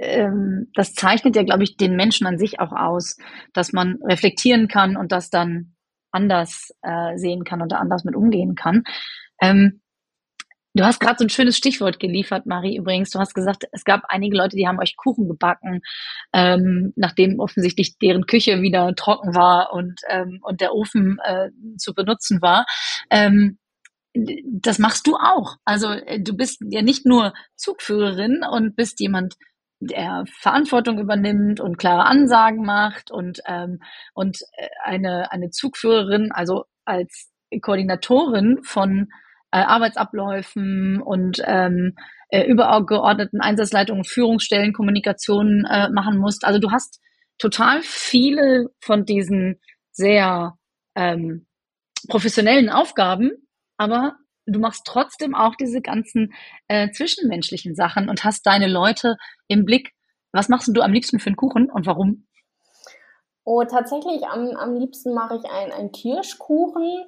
[0.00, 3.16] ähm, das zeichnet ja, glaube ich, den Menschen an sich auch aus,
[3.52, 5.74] dass man reflektieren kann und das dann
[6.10, 8.82] anders äh, sehen kann oder anders mit umgehen kann.
[9.40, 9.80] Ähm,
[10.74, 13.10] du hast gerade so ein schönes Stichwort geliefert, Marie, übrigens.
[13.10, 15.82] Du hast gesagt, es gab einige Leute, die haben euch Kuchen gebacken,
[16.32, 21.94] ähm, nachdem offensichtlich deren Küche wieder trocken war und, ähm, und der Ofen äh, zu
[21.94, 22.66] benutzen war.
[23.10, 23.58] Ähm,
[24.12, 25.56] das machst du auch.
[25.64, 29.34] Also äh, du bist ja nicht nur Zugführerin und bist jemand,
[29.80, 33.80] der Verantwortung übernimmt und klare Ansagen macht und, ähm,
[34.12, 37.30] und äh, eine, eine Zugführerin, also als
[37.62, 39.08] Koordinatorin von
[39.52, 41.94] äh, Arbeitsabläufen und ähm,
[42.28, 46.44] äh, übergeordneten Einsatzleitungen, Führungsstellen, Kommunikation äh, machen musst.
[46.44, 47.00] Also du hast
[47.38, 50.56] total viele von diesen sehr
[50.94, 51.46] ähm,
[52.08, 53.30] professionellen Aufgaben,
[53.76, 54.16] aber
[54.52, 56.32] du machst trotzdem auch diese ganzen
[56.68, 59.16] äh, zwischenmenschlichen Sachen und hast deine Leute
[59.48, 59.92] im Blick.
[60.32, 62.26] Was machst du am liebsten für einen Kuchen und warum?
[63.44, 67.04] Oh, tatsächlich am, am liebsten mache ich einen, einen Kirschkuchen.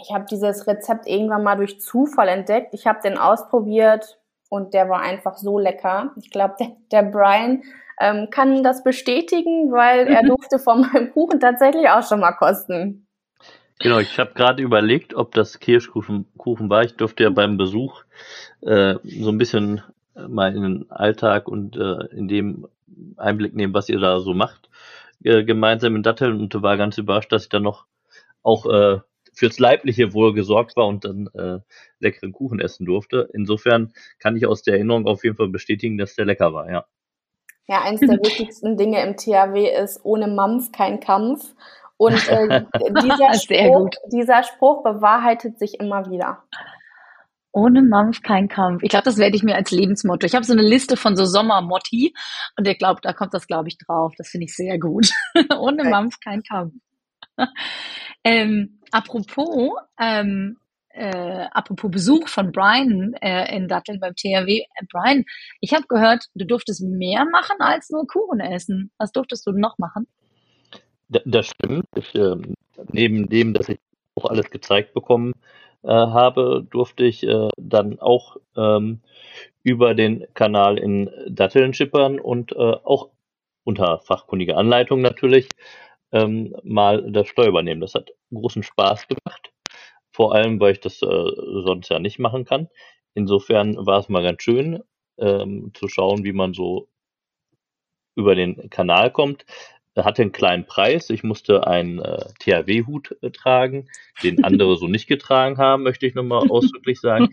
[0.00, 2.72] Ich habe dieses Rezept irgendwann mal durch Zufall entdeckt.
[2.72, 6.12] Ich habe den ausprobiert und der war einfach so lecker.
[6.16, 7.62] Ich glaube, der, der Brian
[8.00, 13.06] ähm, kann das bestätigen, weil er durfte von meinem Kuchen tatsächlich auch schon mal kosten.
[13.82, 16.84] Genau, ich habe gerade überlegt, ob das Kirschkuchen Kuchen war.
[16.84, 18.04] Ich durfte ja beim Besuch
[18.60, 19.82] äh, so ein bisschen
[20.14, 22.68] mal in den Alltag und äh, in dem,
[23.16, 24.68] Einblick nehmen, was ihr da so macht,
[25.24, 27.86] äh, gemeinsam in Datteln und war ganz überrascht, dass ich dann noch
[28.42, 29.00] auch äh,
[29.32, 31.60] fürs leibliche Wohl gesorgt war und dann äh,
[32.00, 33.28] leckeren Kuchen essen durfte.
[33.32, 36.84] Insofern kann ich aus der Erinnerung auf jeden Fall bestätigen, dass der lecker war, ja.
[37.68, 41.54] Ja, eins der wichtigsten Dinge im THW ist, ohne Mampf kein Kampf.
[42.02, 42.64] Und äh,
[43.00, 46.42] dieser, Spruch, dieser Spruch bewahrheitet sich immer wieder.
[47.52, 48.82] Ohne Mampf kein Kampf.
[48.82, 50.26] Ich glaube, das werde ich mir als Lebensmotto.
[50.26, 52.12] Ich habe so eine Liste von so Sommermotti
[52.56, 54.14] und ich glaube, da kommt das, glaube ich, drauf.
[54.18, 55.10] Das finde ich sehr gut.
[55.56, 56.74] Ohne Mampf kein Kampf.
[58.24, 64.58] ähm, apropos, ähm, äh, apropos Besuch von Brian äh, in Datteln beim THW.
[64.58, 65.24] Äh, Brian,
[65.60, 68.90] ich habe gehört, du durftest mehr machen als nur Kuchen essen.
[68.98, 70.08] Was durftest du noch machen?
[71.24, 71.86] Das stimmt.
[71.96, 72.36] Ich, äh,
[72.92, 73.78] neben dem, dass ich
[74.14, 75.34] auch alles gezeigt bekommen
[75.82, 79.00] äh, habe, durfte ich äh, dann auch ähm,
[79.62, 83.10] über den Kanal in Datteln schippern und äh, auch
[83.64, 85.48] unter fachkundiger Anleitung natürlich
[86.12, 87.80] ähm, mal das Steuer übernehmen.
[87.80, 89.52] Das hat großen Spaß gemacht.
[90.12, 91.30] Vor allem, weil ich das äh,
[91.64, 92.68] sonst ja nicht machen kann.
[93.14, 94.82] Insofern war es mal ganz schön
[95.18, 96.88] ähm, zu schauen, wie man so
[98.14, 99.44] über den Kanal kommt.
[99.94, 101.10] Er hatte einen kleinen Preis.
[101.10, 103.88] Ich musste einen äh, THW-Hut äh, tragen,
[104.22, 107.28] den andere so nicht getragen haben, möchte ich nochmal ausdrücklich sagen.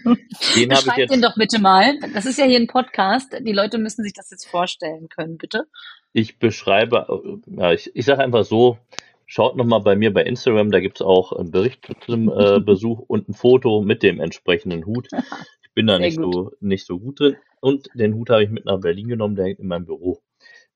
[0.55, 1.13] Den habe ich jetzt.
[1.13, 1.97] den doch bitte mal.
[2.13, 3.33] Das ist ja hier ein Podcast.
[3.41, 5.67] Die Leute müssen sich das jetzt vorstellen können, bitte.
[6.11, 8.77] Ich beschreibe, äh, ja, ich, ich sage einfach so,
[9.25, 13.29] schaut nochmal bei mir bei Instagram, da gibt's auch einen Bericht zum äh, Besuch und
[13.29, 15.07] ein Foto mit dem entsprechenden Hut.
[15.61, 17.37] Ich bin da nicht so, nicht so gut drin.
[17.61, 20.19] Und den Hut habe ich mit nach Berlin genommen, der hängt in meinem Büro.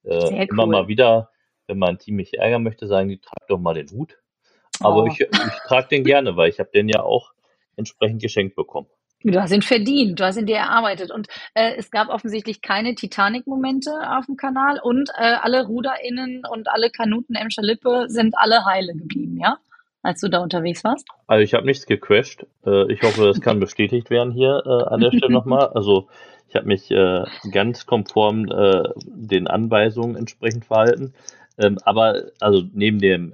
[0.04, 1.33] Äh, immer mal wieder
[1.68, 4.18] wenn mein Team mich ärgern möchte, sagen die, trag doch mal den Hut.
[4.80, 5.08] Aber oh.
[5.08, 7.32] ich, ich trage den gerne, weil ich habe den ja auch
[7.76, 8.88] entsprechend geschenkt bekommen.
[9.26, 11.10] Du hast ihn verdient, du hast ihn dir erarbeitet.
[11.10, 16.68] Und äh, es gab offensichtlich keine Titanic-Momente auf dem Kanal und äh, alle RuderInnen und
[16.68, 19.58] alle Kanuten Emscher Lippe sind alle heile geblieben, ja?
[20.02, 21.08] Als du da unterwegs warst?
[21.28, 22.46] Also ich habe nichts gecrashed.
[22.66, 25.70] Äh, ich hoffe, das kann bestätigt werden hier äh, an der Stelle nochmal.
[25.70, 26.10] Also
[26.50, 31.14] ich habe mich äh, ganz konform äh, den Anweisungen entsprechend verhalten.
[31.58, 33.34] Ähm, aber also neben dem,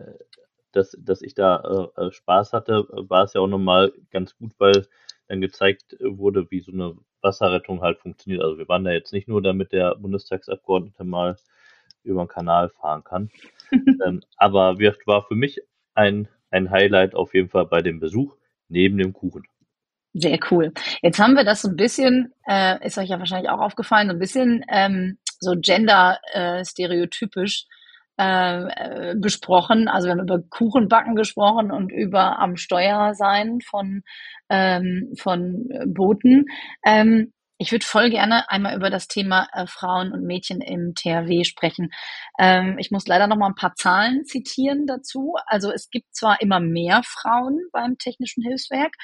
[0.72, 4.52] dass, dass ich da äh, äh, Spaß hatte, war es ja auch nochmal ganz gut,
[4.58, 4.88] weil
[5.28, 8.44] dann gezeigt wurde, wie so eine Wasserrettung halt funktioniert.
[8.44, 11.38] Also wir waren da jetzt nicht nur, damit der Bundestagsabgeordnete mal
[12.04, 13.30] über den Kanal fahren kann.
[14.06, 15.62] ähm, aber war für mich
[15.94, 18.36] ein, ein Highlight auf jeden Fall bei dem Besuch
[18.68, 19.44] neben dem Kuchen.
[20.14, 20.72] Sehr cool.
[21.04, 24.14] Jetzt haben wir das so ein bisschen, äh, ist euch ja wahrscheinlich auch aufgefallen, so
[24.14, 27.74] ein bisschen ähm, so gender-stereotypisch äh,
[29.16, 29.88] besprochen.
[29.88, 34.02] Also wir haben über Kuchenbacken gesprochen und über am Steuer sein von,
[34.50, 36.46] ähm, von Booten.
[36.86, 41.44] Ähm, ich würde voll gerne einmal über das Thema äh, Frauen und Mädchen im THW
[41.44, 41.90] sprechen.
[42.40, 45.36] Ähm, ich muss leider noch mal ein paar Zahlen zitieren dazu.
[45.46, 48.96] Also es gibt zwar immer mehr Frauen beim Technischen Hilfswerk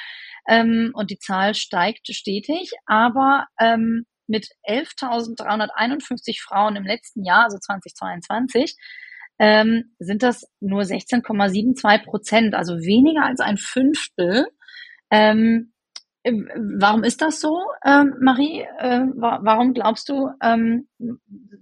[0.48, 7.58] ähm, und die Zahl steigt stetig, aber ähm, mit 11.351 Frauen im letzten Jahr, also
[7.60, 8.78] 2022,
[9.40, 14.48] ähm, sind das nur 16,72 Prozent, also weniger als ein Fünftel.
[15.12, 15.74] Ähm,
[16.24, 18.66] warum ist das so, ähm, Marie?
[18.80, 20.88] Äh, wa warum glaubst du, ähm,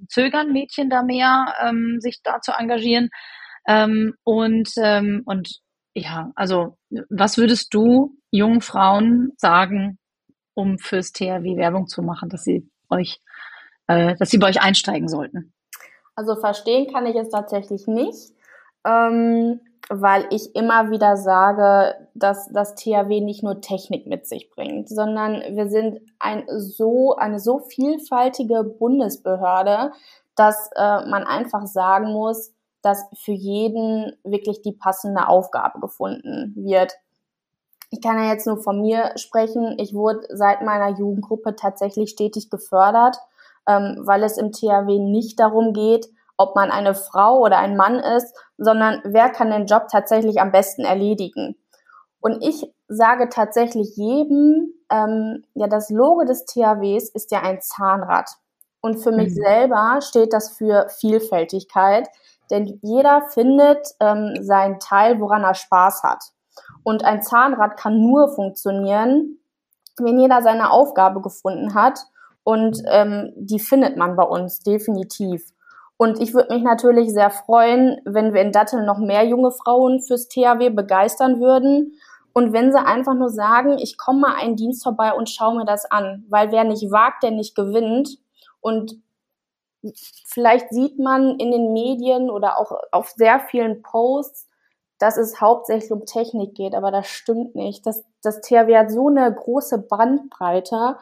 [0.07, 3.09] zögern Mädchen da mehr, ähm, sich da zu engagieren?
[3.67, 5.59] Ähm, und, ähm, und
[5.95, 6.77] ja, also
[7.09, 9.99] was würdest du jungen Frauen sagen,
[10.53, 13.19] um fürs THW Werbung zu machen, dass sie euch,
[13.87, 15.53] äh, dass sie bei euch einsteigen sollten?
[16.15, 18.33] Also verstehen kann ich es tatsächlich nicht,
[18.85, 24.89] ähm, weil ich immer wieder sage, dass das THW nicht nur Technik mit sich bringt,
[24.89, 29.91] sondern wir sind ein so, eine so vielfältige Bundesbehörde,
[30.35, 36.93] dass äh, man einfach sagen muss, dass für jeden wirklich die passende Aufgabe gefunden wird.
[37.89, 39.77] Ich kann ja jetzt nur von mir sprechen.
[39.79, 43.17] Ich wurde seit meiner Jugendgruppe tatsächlich stetig gefördert
[43.67, 47.99] ähm, weil es im THW nicht darum geht, ob man eine Frau oder ein Mann
[47.99, 51.55] ist, sondern wer kann den Job tatsächlich am besten erledigen.
[52.19, 58.29] Und ich sage tatsächlich jedem, ähm, ja, das Logo des THWs ist ja ein Zahnrad.
[58.81, 59.41] Und für mich mhm.
[59.43, 62.07] selber steht das für Vielfältigkeit,
[62.51, 66.23] denn jeder findet ähm, seinen Teil, woran er Spaß hat.
[66.83, 69.39] Und ein Zahnrad kann nur funktionieren,
[69.97, 71.99] wenn jeder seine Aufgabe gefunden hat
[72.43, 75.43] und ähm, die findet man bei uns definitiv.
[75.97, 80.01] Und ich würde mich natürlich sehr freuen, wenn wir in Datteln noch mehr junge Frauen
[80.01, 81.93] fürs THW begeistern würden.
[82.33, 85.65] Und wenn sie einfach nur sagen, ich komme mal einen Dienst vorbei und schaue mir
[85.65, 86.25] das an.
[86.29, 88.17] Weil wer nicht wagt, der nicht gewinnt.
[88.59, 88.95] Und
[90.25, 94.47] vielleicht sieht man in den Medien oder auch auf sehr vielen Posts,
[94.99, 97.85] dass es hauptsächlich um Technik geht, aber das stimmt nicht.
[97.85, 100.97] Das, das THW hat so eine große Bandbreite.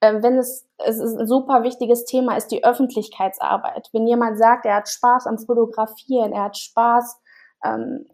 [0.00, 3.88] Äh, wenn es, es ist ein super wichtiges Thema, ist die Öffentlichkeitsarbeit.
[3.92, 7.20] Wenn jemand sagt, er hat Spaß am Fotografieren, er hat Spaß
[7.64, 8.06] ähm,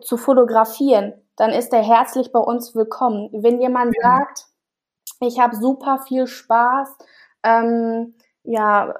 [0.00, 3.30] zu fotografieren, dann ist er herzlich bei uns willkommen.
[3.32, 4.10] Wenn jemand ja.
[4.10, 4.46] sagt,
[5.20, 6.88] ich habe super viel Spaß,
[7.44, 8.94] ähm, ja,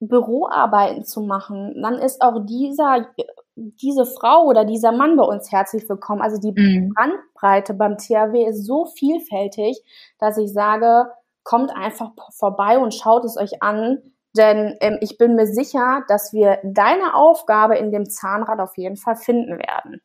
[0.00, 3.06] Büroarbeiten zu machen, dann ist auch dieser,
[3.54, 6.20] diese Frau oder dieser Mann bei uns herzlich willkommen.
[6.20, 6.92] Also die mhm.
[6.94, 9.82] Bandbreite beim THW ist so vielfältig,
[10.18, 11.10] dass ich sage,
[11.46, 13.98] kommt einfach vorbei und schaut es euch an.
[14.36, 18.96] Denn ähm, ich bin mir sicher, dass wir deine Aufgabe in dem Zahnrad auf jeden
[18.96, 20.02] Fall finden werden.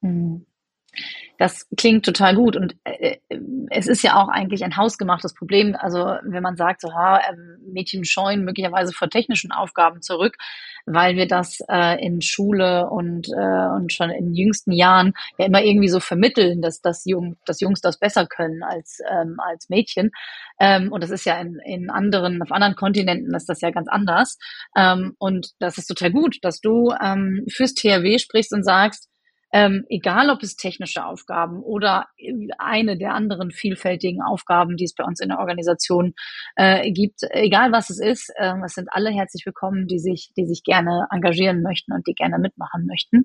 [0.00, 0.46] Mhm.
[1.38, 3.18] Das klingt total gut und äh,
[3.70, 5.76] es ist ja auch eigentlich ein hausgemachtes Problem.
[5.78, 10.36] Also wenn man sagt, so, ha, ähm, Mädchen scheuen möglicherweise vor technischen Aufgaben zurück,
[10.84, 15.62] weil wir das äh, in Schule und, äh, und schon in jüngsten Jahren ja immer
[15.62, 20.10] irgendwie so vermitteln, dass, dass, Jung, dass Jungs das besser können als, ähm, als Mädchen.
[20.58, 23.88] Ähm, und das ist ja in, in anderen, auf anderen Kontinenten ist das ja ganz
[23.88, 24.38] anders.
[24.76, 29.08] Ähm, und das ist total gut, dass du ähm, fürs THW sprichst und sagst,
[29.52, 32.06] ähm, egal ob es technische Aufgaben oder
[32.58, 36.14] eine der anderen vielfältigen Aufgaben, die es bei uns in der Organisation
[36.56, 40.46] äh, gibt, egal was es ist, äh, es sind alle herzlich willkommen, die sich, die
[40.46, 43.24] sich gerne engagieren möchten und die gerne mitmachen möchten.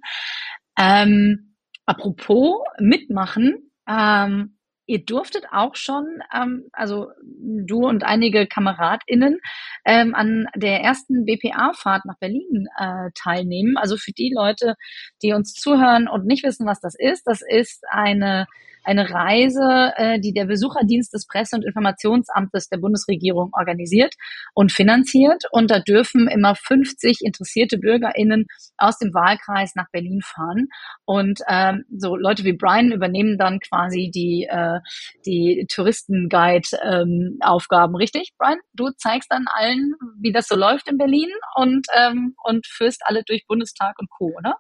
[0.80, 1.56] Ähm,
[1.86, 9.40] apropos mitmachen, ähm, Ihr durftet auch schon, ähm, also du und einige KameradInnen,
[9.86, 13.78] ähm, an der ersten BPA-Fahrt nach Berlin äh, teilnehmen.
[13.78, 14.76] Also für die Leute,
[15.22, 18.48] die uns zuhören und nicht wissen, was das ist, das ist eine
[18.84, 24.14] eine Reise, äh, die der Besucherdienst des Presse- und Informationsamtes der Bundesregierung organisiert
[24.54, 25.44] und finanziert.
[25.52, 28.46] Und da dürfen immer 50 interessierte BürgerInnen
[28.78, 30.68] aus dem Wahlkreis nach Berlin fahren.
[31.06, 34.80] Und ähm, so Leute wie Brian übernehmen dann quasi die, äh,
[35.26, 38.34] die Touristenguide-Aufgaben, ähm, richtig?
[38.38, 43.02] Brian, du zeigst dann allen, wie das so läuft in Berlin und, ähm, und führst
[43.06, 44.56] alle durch Bundestag und Co., oder?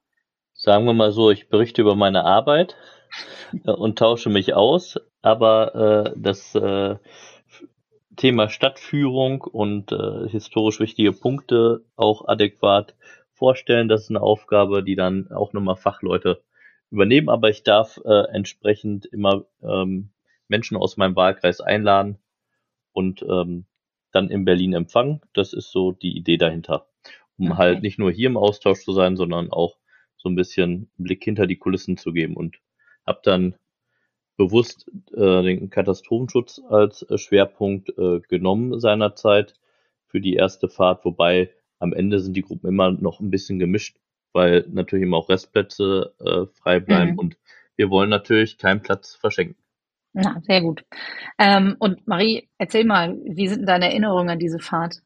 [0.63, 2.77] Sagen wir mal so, ich berichte über meine Arbeit
[3.65, 6.95] und tausche mich aus, aber äh, das äh,
[8.15, 12.95] Thema Stadtführung und äh, historisch wichtige Punkte auch adäquat
[13.33, 16.41] vorstellen, das ist eine Aufgabe, die dann auch nochmal Fachleute
[16.91, 20.11] übernehmen, aber ich darf äh, entsprechend immer ähm,
[20.47, 22.19] Menschen aus meinem Wahlkreis einladen
[22.93, 23.65] und ähm,
[24.13, 25.19] dann in Berlin empfangen.
[25.33, 26.87] Das ist so die Idee dahinter,
[27.37, 27.57] um okay.
[27.57, 29.75] halt nicht nur hier im Austausch zu sein, sondern auch
[30.23, 32.59] so ein bisschen Blick hinter die Kulissen zu geben und
[33.05, 33.55] habe dann
[34.37, 39.53] bewusst äh, den Katastrophenschutz als äh, Schwerpunkt äh, genommen seinerzeit
[40.07, 43.97] für die erste Fahrt, wobei am Ende sind die Gruppen immer noch ein bisschen gemischt,
[44.31, 47.19] weil natürlich immer auch Restplätze äh, frei bleiben mhm.
[47.19, 47.37] und
[47.75, 49.57] wir wollen natürlich keinen Platz verschenken.
[50.13, 50.85] Na, sehr gut.
[51.39, 55.01] Ähm, und Marie, erzähl mal, wie sind deine Erinnerungen an diese Fahrt?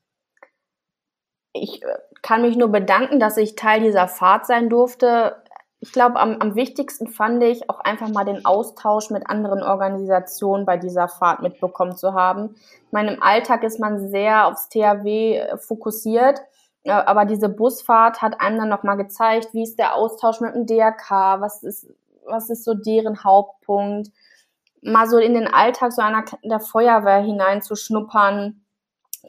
[1.53, 1.87] Ich äh,
[2.21, 5.35] kann mich nur bedanken, dass ich Teil dieser Fahrt sein durfte
[5.79, 10.65] ich glaube, am, am wichtigsten fand ich auch einfach mal den Austausch mit anderen Organisationen
[10.65, 12.55] bei dieser Fahrt mitbekommen zu haben.
[12.85, 16.39] Ich meine, im Alltag ist man sehr aufs THW äh, fokussiert,
[16.83, 20.65] äh, aber diese Busfahrt hat einem dann nochmal gezeigt, wie ist der Austausch mit dem
[20.65, 21.87] DRK, was ist,
[22.25, 24.09] was ist so deren Hauptpunkt,
[24.81, 28.63] mal so in den Alltag so einer der Feuerwehr hineinzuschnuppern.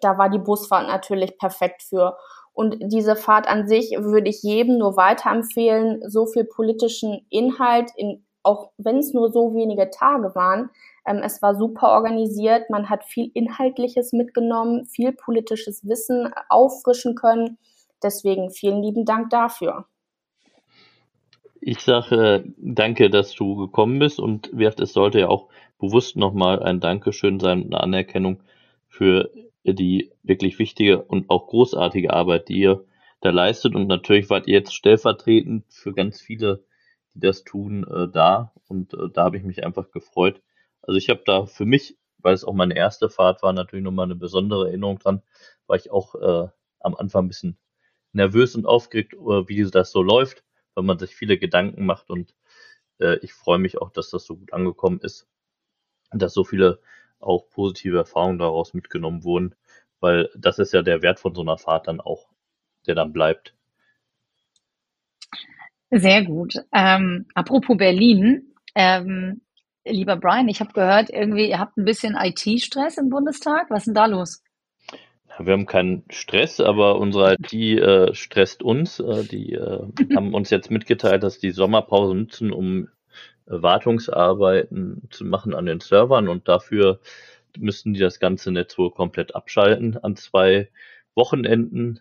[0.01, 2.17] Da war die Busfahrt natürlich perfekt für.
[2.59, 6.03] Und diese Fahrt an sich würde ich jedem nur weiterempfehlen.
[6.11, 10.69] So viel politischen Inhalt, in, auch wenn es nur so wenige Tage waren.
[11.07, 12.69] Ähm, es war super organisiert.
[12.69, 17.59] Man hat viel Inhaltliches mitgenommen, viel politisches Wissen auffrischen können.
[18.03, 19.85] Deswegen vielen lieben Dank dafür.
[21.61, 25.47] Ich sage danke, dass du gekommen bist und es sollte ja auch
[25.79, 28.41] bewusst nochmal ein Dankeschön sein, eine Anerkennung
[28.89, 29.31] für
[29.65, 32.85] die wirklich wichtige und auch großartige Arbeit, die ihr
[33.21, 33.75] da leistet.
[33.75, 36.65] Und natürlich wart ihr jetzt stellvertretend für ganz viele,
[37.15, 38.53] die das tun, äh, da.
[38.69, 40.43] Und äh, da habe ich mich einfach gefreut.
[40.83, 44.07] Also ich habe da für mich, weil es auch meine erste Fahrt war, natürlich nochmal
[44.07, 45.23] eine besondere Erinnerung dran,
[45.67, 46.49] war ich auch äh,
[46.81, 47.59] am Anfang ein bisschen
[48.13, 50.45] nervös und aufgeregt, äh, wie das so läuft,
[50.75, 52.35] weil man sich viele Gedanken macht und
[53.01, 55.29] äh, ich freue mich auch, dass das so gut angekommen ist
[56.13, 56.81] dass so viele
[57.21, 59.55] auch positive Erfahrungen daraus mitgenommen wurden,
[60.01, 62.29] weil das ist ja der Wert von so einer Fahrt dann auch,
[62.87, 63.55] der dann bleibt.
[65.91, 66.55] Sehr gut.
[66.73, 69.41] Ähm, apropos Berlin, ähm,
[69.87, 73.71] lieber Brian, ich habe gehört, irgendwie, ihr habt ein bisschen IT-Stress im Bundestag.
[73.71, 74.43] Was ist denn da los?
[75.39, 78.99] Wir haben keinen Stress, aber unsere IT äh, stresst uns.
[78.99, 82.89] Äh, die äh, haben uns jetzt mitgeteilt, dass die Sommerpause nutzen, um
[83.49, 87.01] Wartungsarbeiten zu machen an den Servern und dafür
[87.59, 90.71] müssten die das ganze Netz wohl komplett abschalten an zwei
[91.15, 92.01] Wochenenden.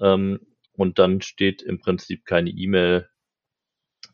[0.00, 0.40] Ähm,
[0.76, 3.08] und dann steht im Prinzip keine E-Mail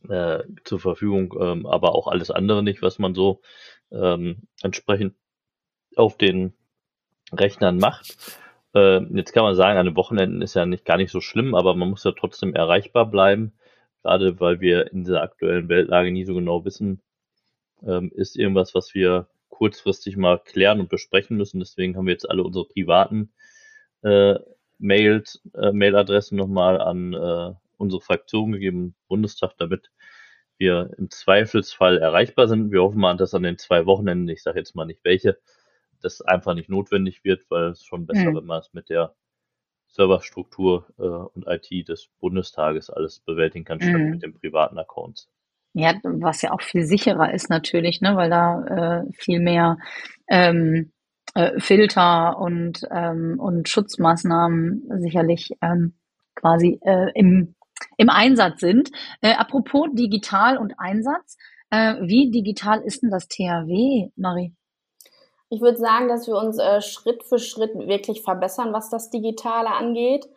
[0.09, 3.43] äh, zur Verfügung, ähm, aber auch alles andere nicht, was man so
[3.93, 5.15] ähm, entsprechend
[5.97, 6.55] auf den
[7.33, 8.39] Rechnern macht.
[8.75, 11.55] Äh, jetzt kann man sagen, an den Wochenenden ist ja nicht gar nicht so schlimm,
[11.55, 13.53] aber man muss ja trotzdem erreichbar bleiben,
[14.05, 17.01] gerade weil wir in dieser aktuellen Weltlage nie so genau wissen,
[17.83, 21.59] ähm, ist irgendwas, was wir kurzfristig mal klären und besprechen müssen.
[21.59, 23.33] Deswegen haben wir jetzt alle unsere privaten
[24.03, 24.35] äh,
[24.79, 29.91] Mails, äh, Mailadressen nochmal an äh, unsere Fraktion gegeben, Bundestag, damit
[30.59, 32.73] wir im Zweifelsfall erreichbar sind.
[32.73, 35.39] Wir hoffen mal, dass an den zwei Wochenenden, ich sage jetzt mal nicht welche,
[36.03, 38.37] das einfach nicht notwendig wird, weil es schon besser, mhm.
[38.37, 39.15] wenn man es mit der
[39.95, 44.11] Serverstruktur äh, und IT des Bundestages alles bewältigen kann, statt mhm.
[44.11, 45.29] mit den privaten Accounts.
[45.73, 49.79] Ja, was ja auch viel sicherer ist natürlich, ne, weil da äh, viel mehr
[50.29, 50.93] ähm,
[51.35, 55.95] äh, Filter und, ähm, und Schutzmaßnahmen sicherlich ähm,
[56.35, 57.55] quasi äh, im,
[57.97, 58.91] im Einsatz sind.
[59.21, 61.37] Äh, apropos digital und Einsatz,
[61.71, 64.55] äh, wie digital ist denn das THW, Marie?
[65.55, 69.71] Ich würde sagen, dass wir uns äh, Schritt für Schritt wirklich verbessern, was das Digitale
[69.71, 70.29] angeht.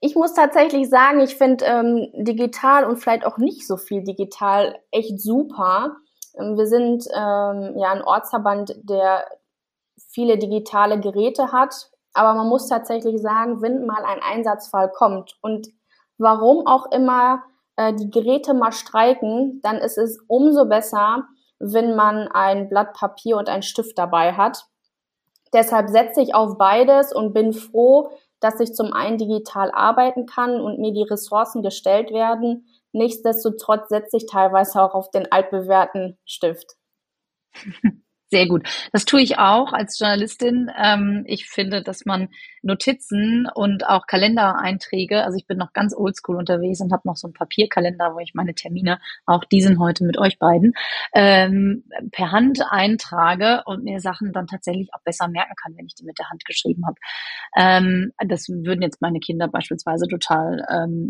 [0.00, 4.78] Ich muss tatsächlich sagen, ich finde ähm, digital und vielleicht auch nicht so viel digital
[4.90, 5.96] echt super.
[6.38, 9.24] Ähm, wir sind ähm, ja ein Ortsverband, der
[10.10, 15.68] viele digitale Geräte hat, aber man muss tatsächlich sagen, wenn mal ein Einsatzfall kommt und
[16.18, 17.42] warum auch immer
[17.76, 21.24] äh, die Geräte mal streiken, dann ist es umso besser,
[21.62, 24.66] wenn man ein Blatt Papier und einen Stift dabei hat.
[25.52, 28.10] Deshalb setze ich auf beides und bin froh,
[28.40, 32.66] dass ich zum einen digital arbeiten kann und mir die Ressourcen gestellt werden.
[32.92, 36.74] Nichtsdestotrotz setze ich teilweise auch auf den altbewährten Stift.
[38.32, 38.66] Sehr gut.
[38.92, 40.70] Das tue ich auch als Journalistin.
[40.82, 42.30] Ähm, ich finde, dass man
[42.62, 47.26] Notizen und auch Kalendereinträge, also ich bin noch ganz oldschool unterwegs und habe noch so
[47.26, 50.72] einen Papierkalender, wo ich meine Termine, auch diesen heute mit euch beiden,
[51.12, 55.94] ähm, per Hand eintrage und mir Sachen dann tatsächlich auch besser merken kann, wenn ich
[55.94, 56.96] die mit der Hand geschrieben habe.
[57.54, 60.64] Ähm, das würden jetzt meine Kinder beispielsweise total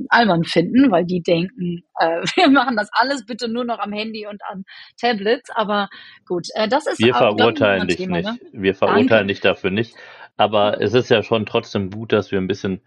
[0.09, 4.27] albern finden, weil die denken, äh, wir machen das alles bitte nur noch am Handy
[4.27, 4.65] und an
[5.01, 5.51] Tablets.
[5.51, 5.89] Aber
[6.27, 8.27] gut, äh, das ist wir verurteilen dich Thema, nicht.
[8.27, 8.39] Ne?
[8.53, 9.27] Wir verurteilen Danke.
[9.27, 9.95] dich dafür nicht.
[10.37, 12.81] Aber es ist ja schon trotzdem gut, dass wir ein bisschen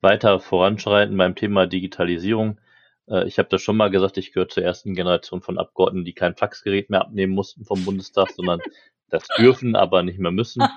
[0.00, 2.60] weiter voranschreiten beim Thema Digitalisierung.
[3.08, 6.12] Äh, ich habe das schon mal gesagt, ich gehöre zur ersten Generation von Abgeordneten, die
[6.12, 8.60] kein Faxgerät mehr abnehmen mussten vom Bundestag, sondern
[9.08, 10.62] das dürfen, aber nicht mehr müssen.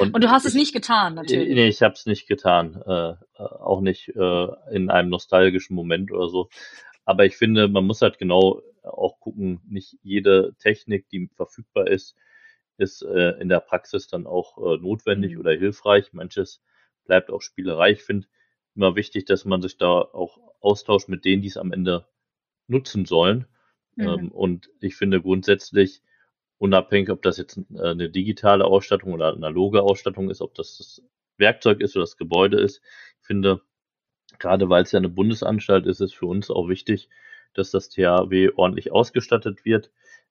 [0.00, 1.54] Und, Und du hast ich, es nicht getan, natürlich.
[1.54, 2.82] Nee, ich habe es nicht getan.
[2.84, 6.48] Äh, auch nicht äh, in einem nostalgischen Moment oder so.
[7.04, 12.16] Aber ich finde, man muss halt genau auch gucken, nicht jede Technik, die verfügbar ist,
[12.78, 15.40] ist äh, in der Praxis dann auch äh, notwendig mhm.
[15.40, 16.12] oder hilfreich.
[16.12, 16.62] Manches
[17.04, 17.92] bleibt auch Spielerei.
[17.92, 18.26] Ich finde
[18.74, 22.06] immer wichtig, dass man sich da auch austauscht mit denen, die es am Ende
[22.68, 23.46] nutzen sollen.
[23.96, 24.08] Mhm.
[24.08, 26.02] Ähm, und ich finde grundsätzlich,
[26.58, 31.02] unabhängig, ob das jetzt äh, eine digitale Ausstattung oder analoge Ausstattung ist, ob das das
[31.36, 32.80] Werkzeug ist oder das Gebäude ist,
[33.20, 33.60] ich finde,
[34.38, 37.08] gerade weil es ja eine Bundesanstalt ist, ist für uns auch wichtig,
[37.54, 39.90] dass das THW ordentlich ausgestattet wird.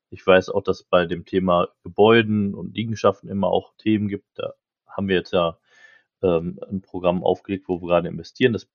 [0.09, 4.27] Ich weiß auch, dass bei dem Thema Gebäuden und Liegenschaften immer auch Themen gibt.
[4.35, 4.53] Da
[4.87, 5.57] haben wir jetzt ja
[6.23, 8.53] ähm, ein Programm aufgelegt, wo wir gerade investieren.
[8.53, 8.67] Das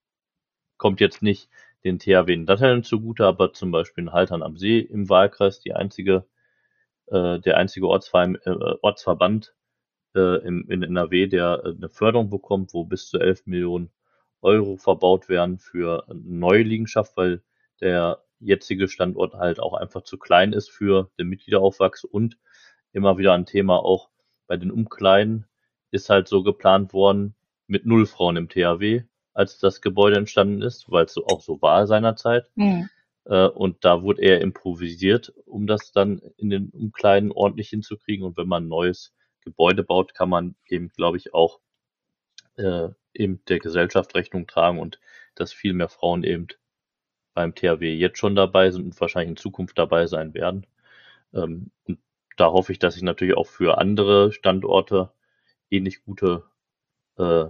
[0.77, 1.49] kommt jetzt nicht
[1.83, 5.73] den THW in Datteln zugute, aber zum Beispiel in Haltern am See im Wahlkreis die
[5.73, 6.25] einzige,
[7.07, 9.53] äh, der einzige Ortsverein, äh, Ortsverband
[10.15, 13.91] äh, im, in NRW, der äh, eine Förderung bekommt, wo bis zu 11 Millionen
[14.41, 17.43] Euro verbaut werden für eine neue Liegenschaft, weil
[17.81, 22.37] der jetzige Standort halt auch einfach zu klein ist für den Mitgliederaufwachs und
[22.91, 24.09] immer wieder ein Thema auch
[24.47, 25.45] bei den Umkleiden
[25.91, 27.35] ist halt so geplant worden
[27.67, 31.61] mit null Frauen im THW, als das Gebäude entstanden ist, weil es so auch so
[31.61, 32.49] war seinerzeit.
[32.55, 32.89] Mhm.
[33.25, 38.25] Äh, und da wurde eher improvisiert, um das dann in den Umkleiden ordentlich hinzukriegen.
[38.25, 41.59] Und wenn man ein neues Gebäude baut, kann man eben, glaube ich, auch
[42.57, 44.99] äh, eben der Gesellschaft Rechnung tragen und
[45.35, 46.47] dass viel mehr Frauen eben
[47.33, 50.65] beim THW jetzt schon dabei sind und wahrscheinlich in Zukunft dabei sein werden.
[51.33, 51.99] Ähm, und
[52.37, 55.11] da hoffe ich, dass ich natürlich auch für andere Standorte
[55.69, 56.43] ähnlich gute
[57.17, 57.45] äh,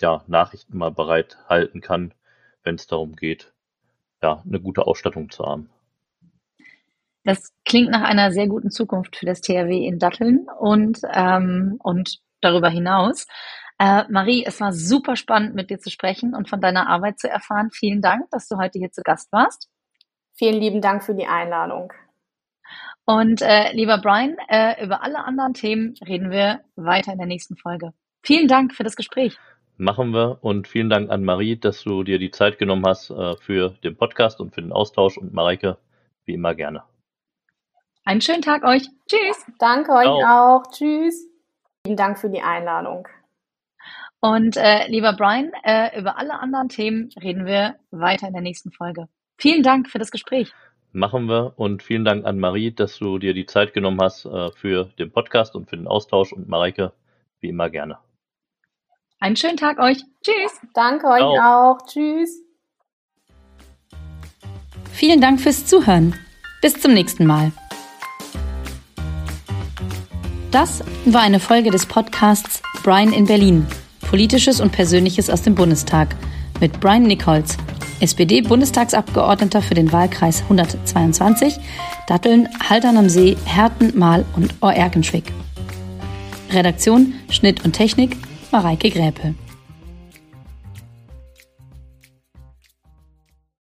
[0.00, 2.14] ja, Nachrichten mal bereithalten kann,
[2.62, 3.52] wenn es darum geht,
[4.22, 5.70] ja, eine gute Ausstattung zu haben.
[7.24, 12.20] Das klingt nach einer sehr guten Zukunft für das THW in Datteln und, ähm, und
[12.40, 13.26] darüber hinaus.
[13.82, 17.28] Äh, Marie, es war super spannend, mit dir zu sprechen und von deiner Arbeit zu
[17.28, 17.70] erfahren.
[17.72, 19.68] Vielen Dank, dass du heute hier zu Gast warst.
[20.34, 21.92] Vielen lieben Dank für die Einladung.
[23.06, 27.56] Und äh, lieber Brian, äh, über alle anderen Themen reden wir weiter in der nächsten
[27.56, 27.92] Folge.
[28.22, 29.36] Vielen Dank für das Gespräch.
[29.78, 33.34] Machen wir und vielen Dank an Marie, dass du dir die Zeit genommen hast äh,
[33.38, 35.76] für den Podcast und für den Austausch und Mareike,
[36.24, 36.84] wie immer gerne.
[38.04, 38.88] Einen schönen Tag euch.
[39.08, 39.44] Tschüss.
[39.58, 40.60] Danke euch Ciao.
[40.60, 40.70] auch.
[40.70, 41.26] Tschüss.
[41.84, 43.08] Vielen Dank für die Einladung.
[44.22, 48.70] Und äh, lieber Brian, äh, über alle anderen Themen reden wir weiter in der nächsten
[48.70, 49.08] Folge.
[49.36, 50.52] Vielen Dank für das Gespräch.
[50.92, 54.52] Machen wir und vielen Dank an Marie, dass du dir die Zeit genommen hast äh,
[54.52, 56.92] für den Podcast und für den Austausch und Mareike,
[57.40, 57.98] wie immer gerne.
[59.18, 59.98] Einen schönen Tag euch.
[60.22, 60.60] Tschüss.
[60.72, 61.78] Danke euch auch.
[61.88, 62.44] Tschüss.
[64.92, 66.14] Vielen Dank fürs Zuhören.
[66.60, 67.50] Bis zum nächsten Mal.
[70.52, 73.66] Das war eine Folge des Podcasts Brian in Berlin.
[74.12, 76.14] Politisches und Persönliches aus dem Bundestag
[76.60, 77.56] mit Brian Nichols,
[78.00, 81.58] SPD-Bundestagsabgeordneter für den Wahlkreis 122,
[82.08, 85.32] Datteln, Haltern am See, Herten, Mahl und Oerkenschwick.
[86.50, 88.18] Redaktion, Schnitt und Technik
[88.50, 89.34] Mareike Gräpe.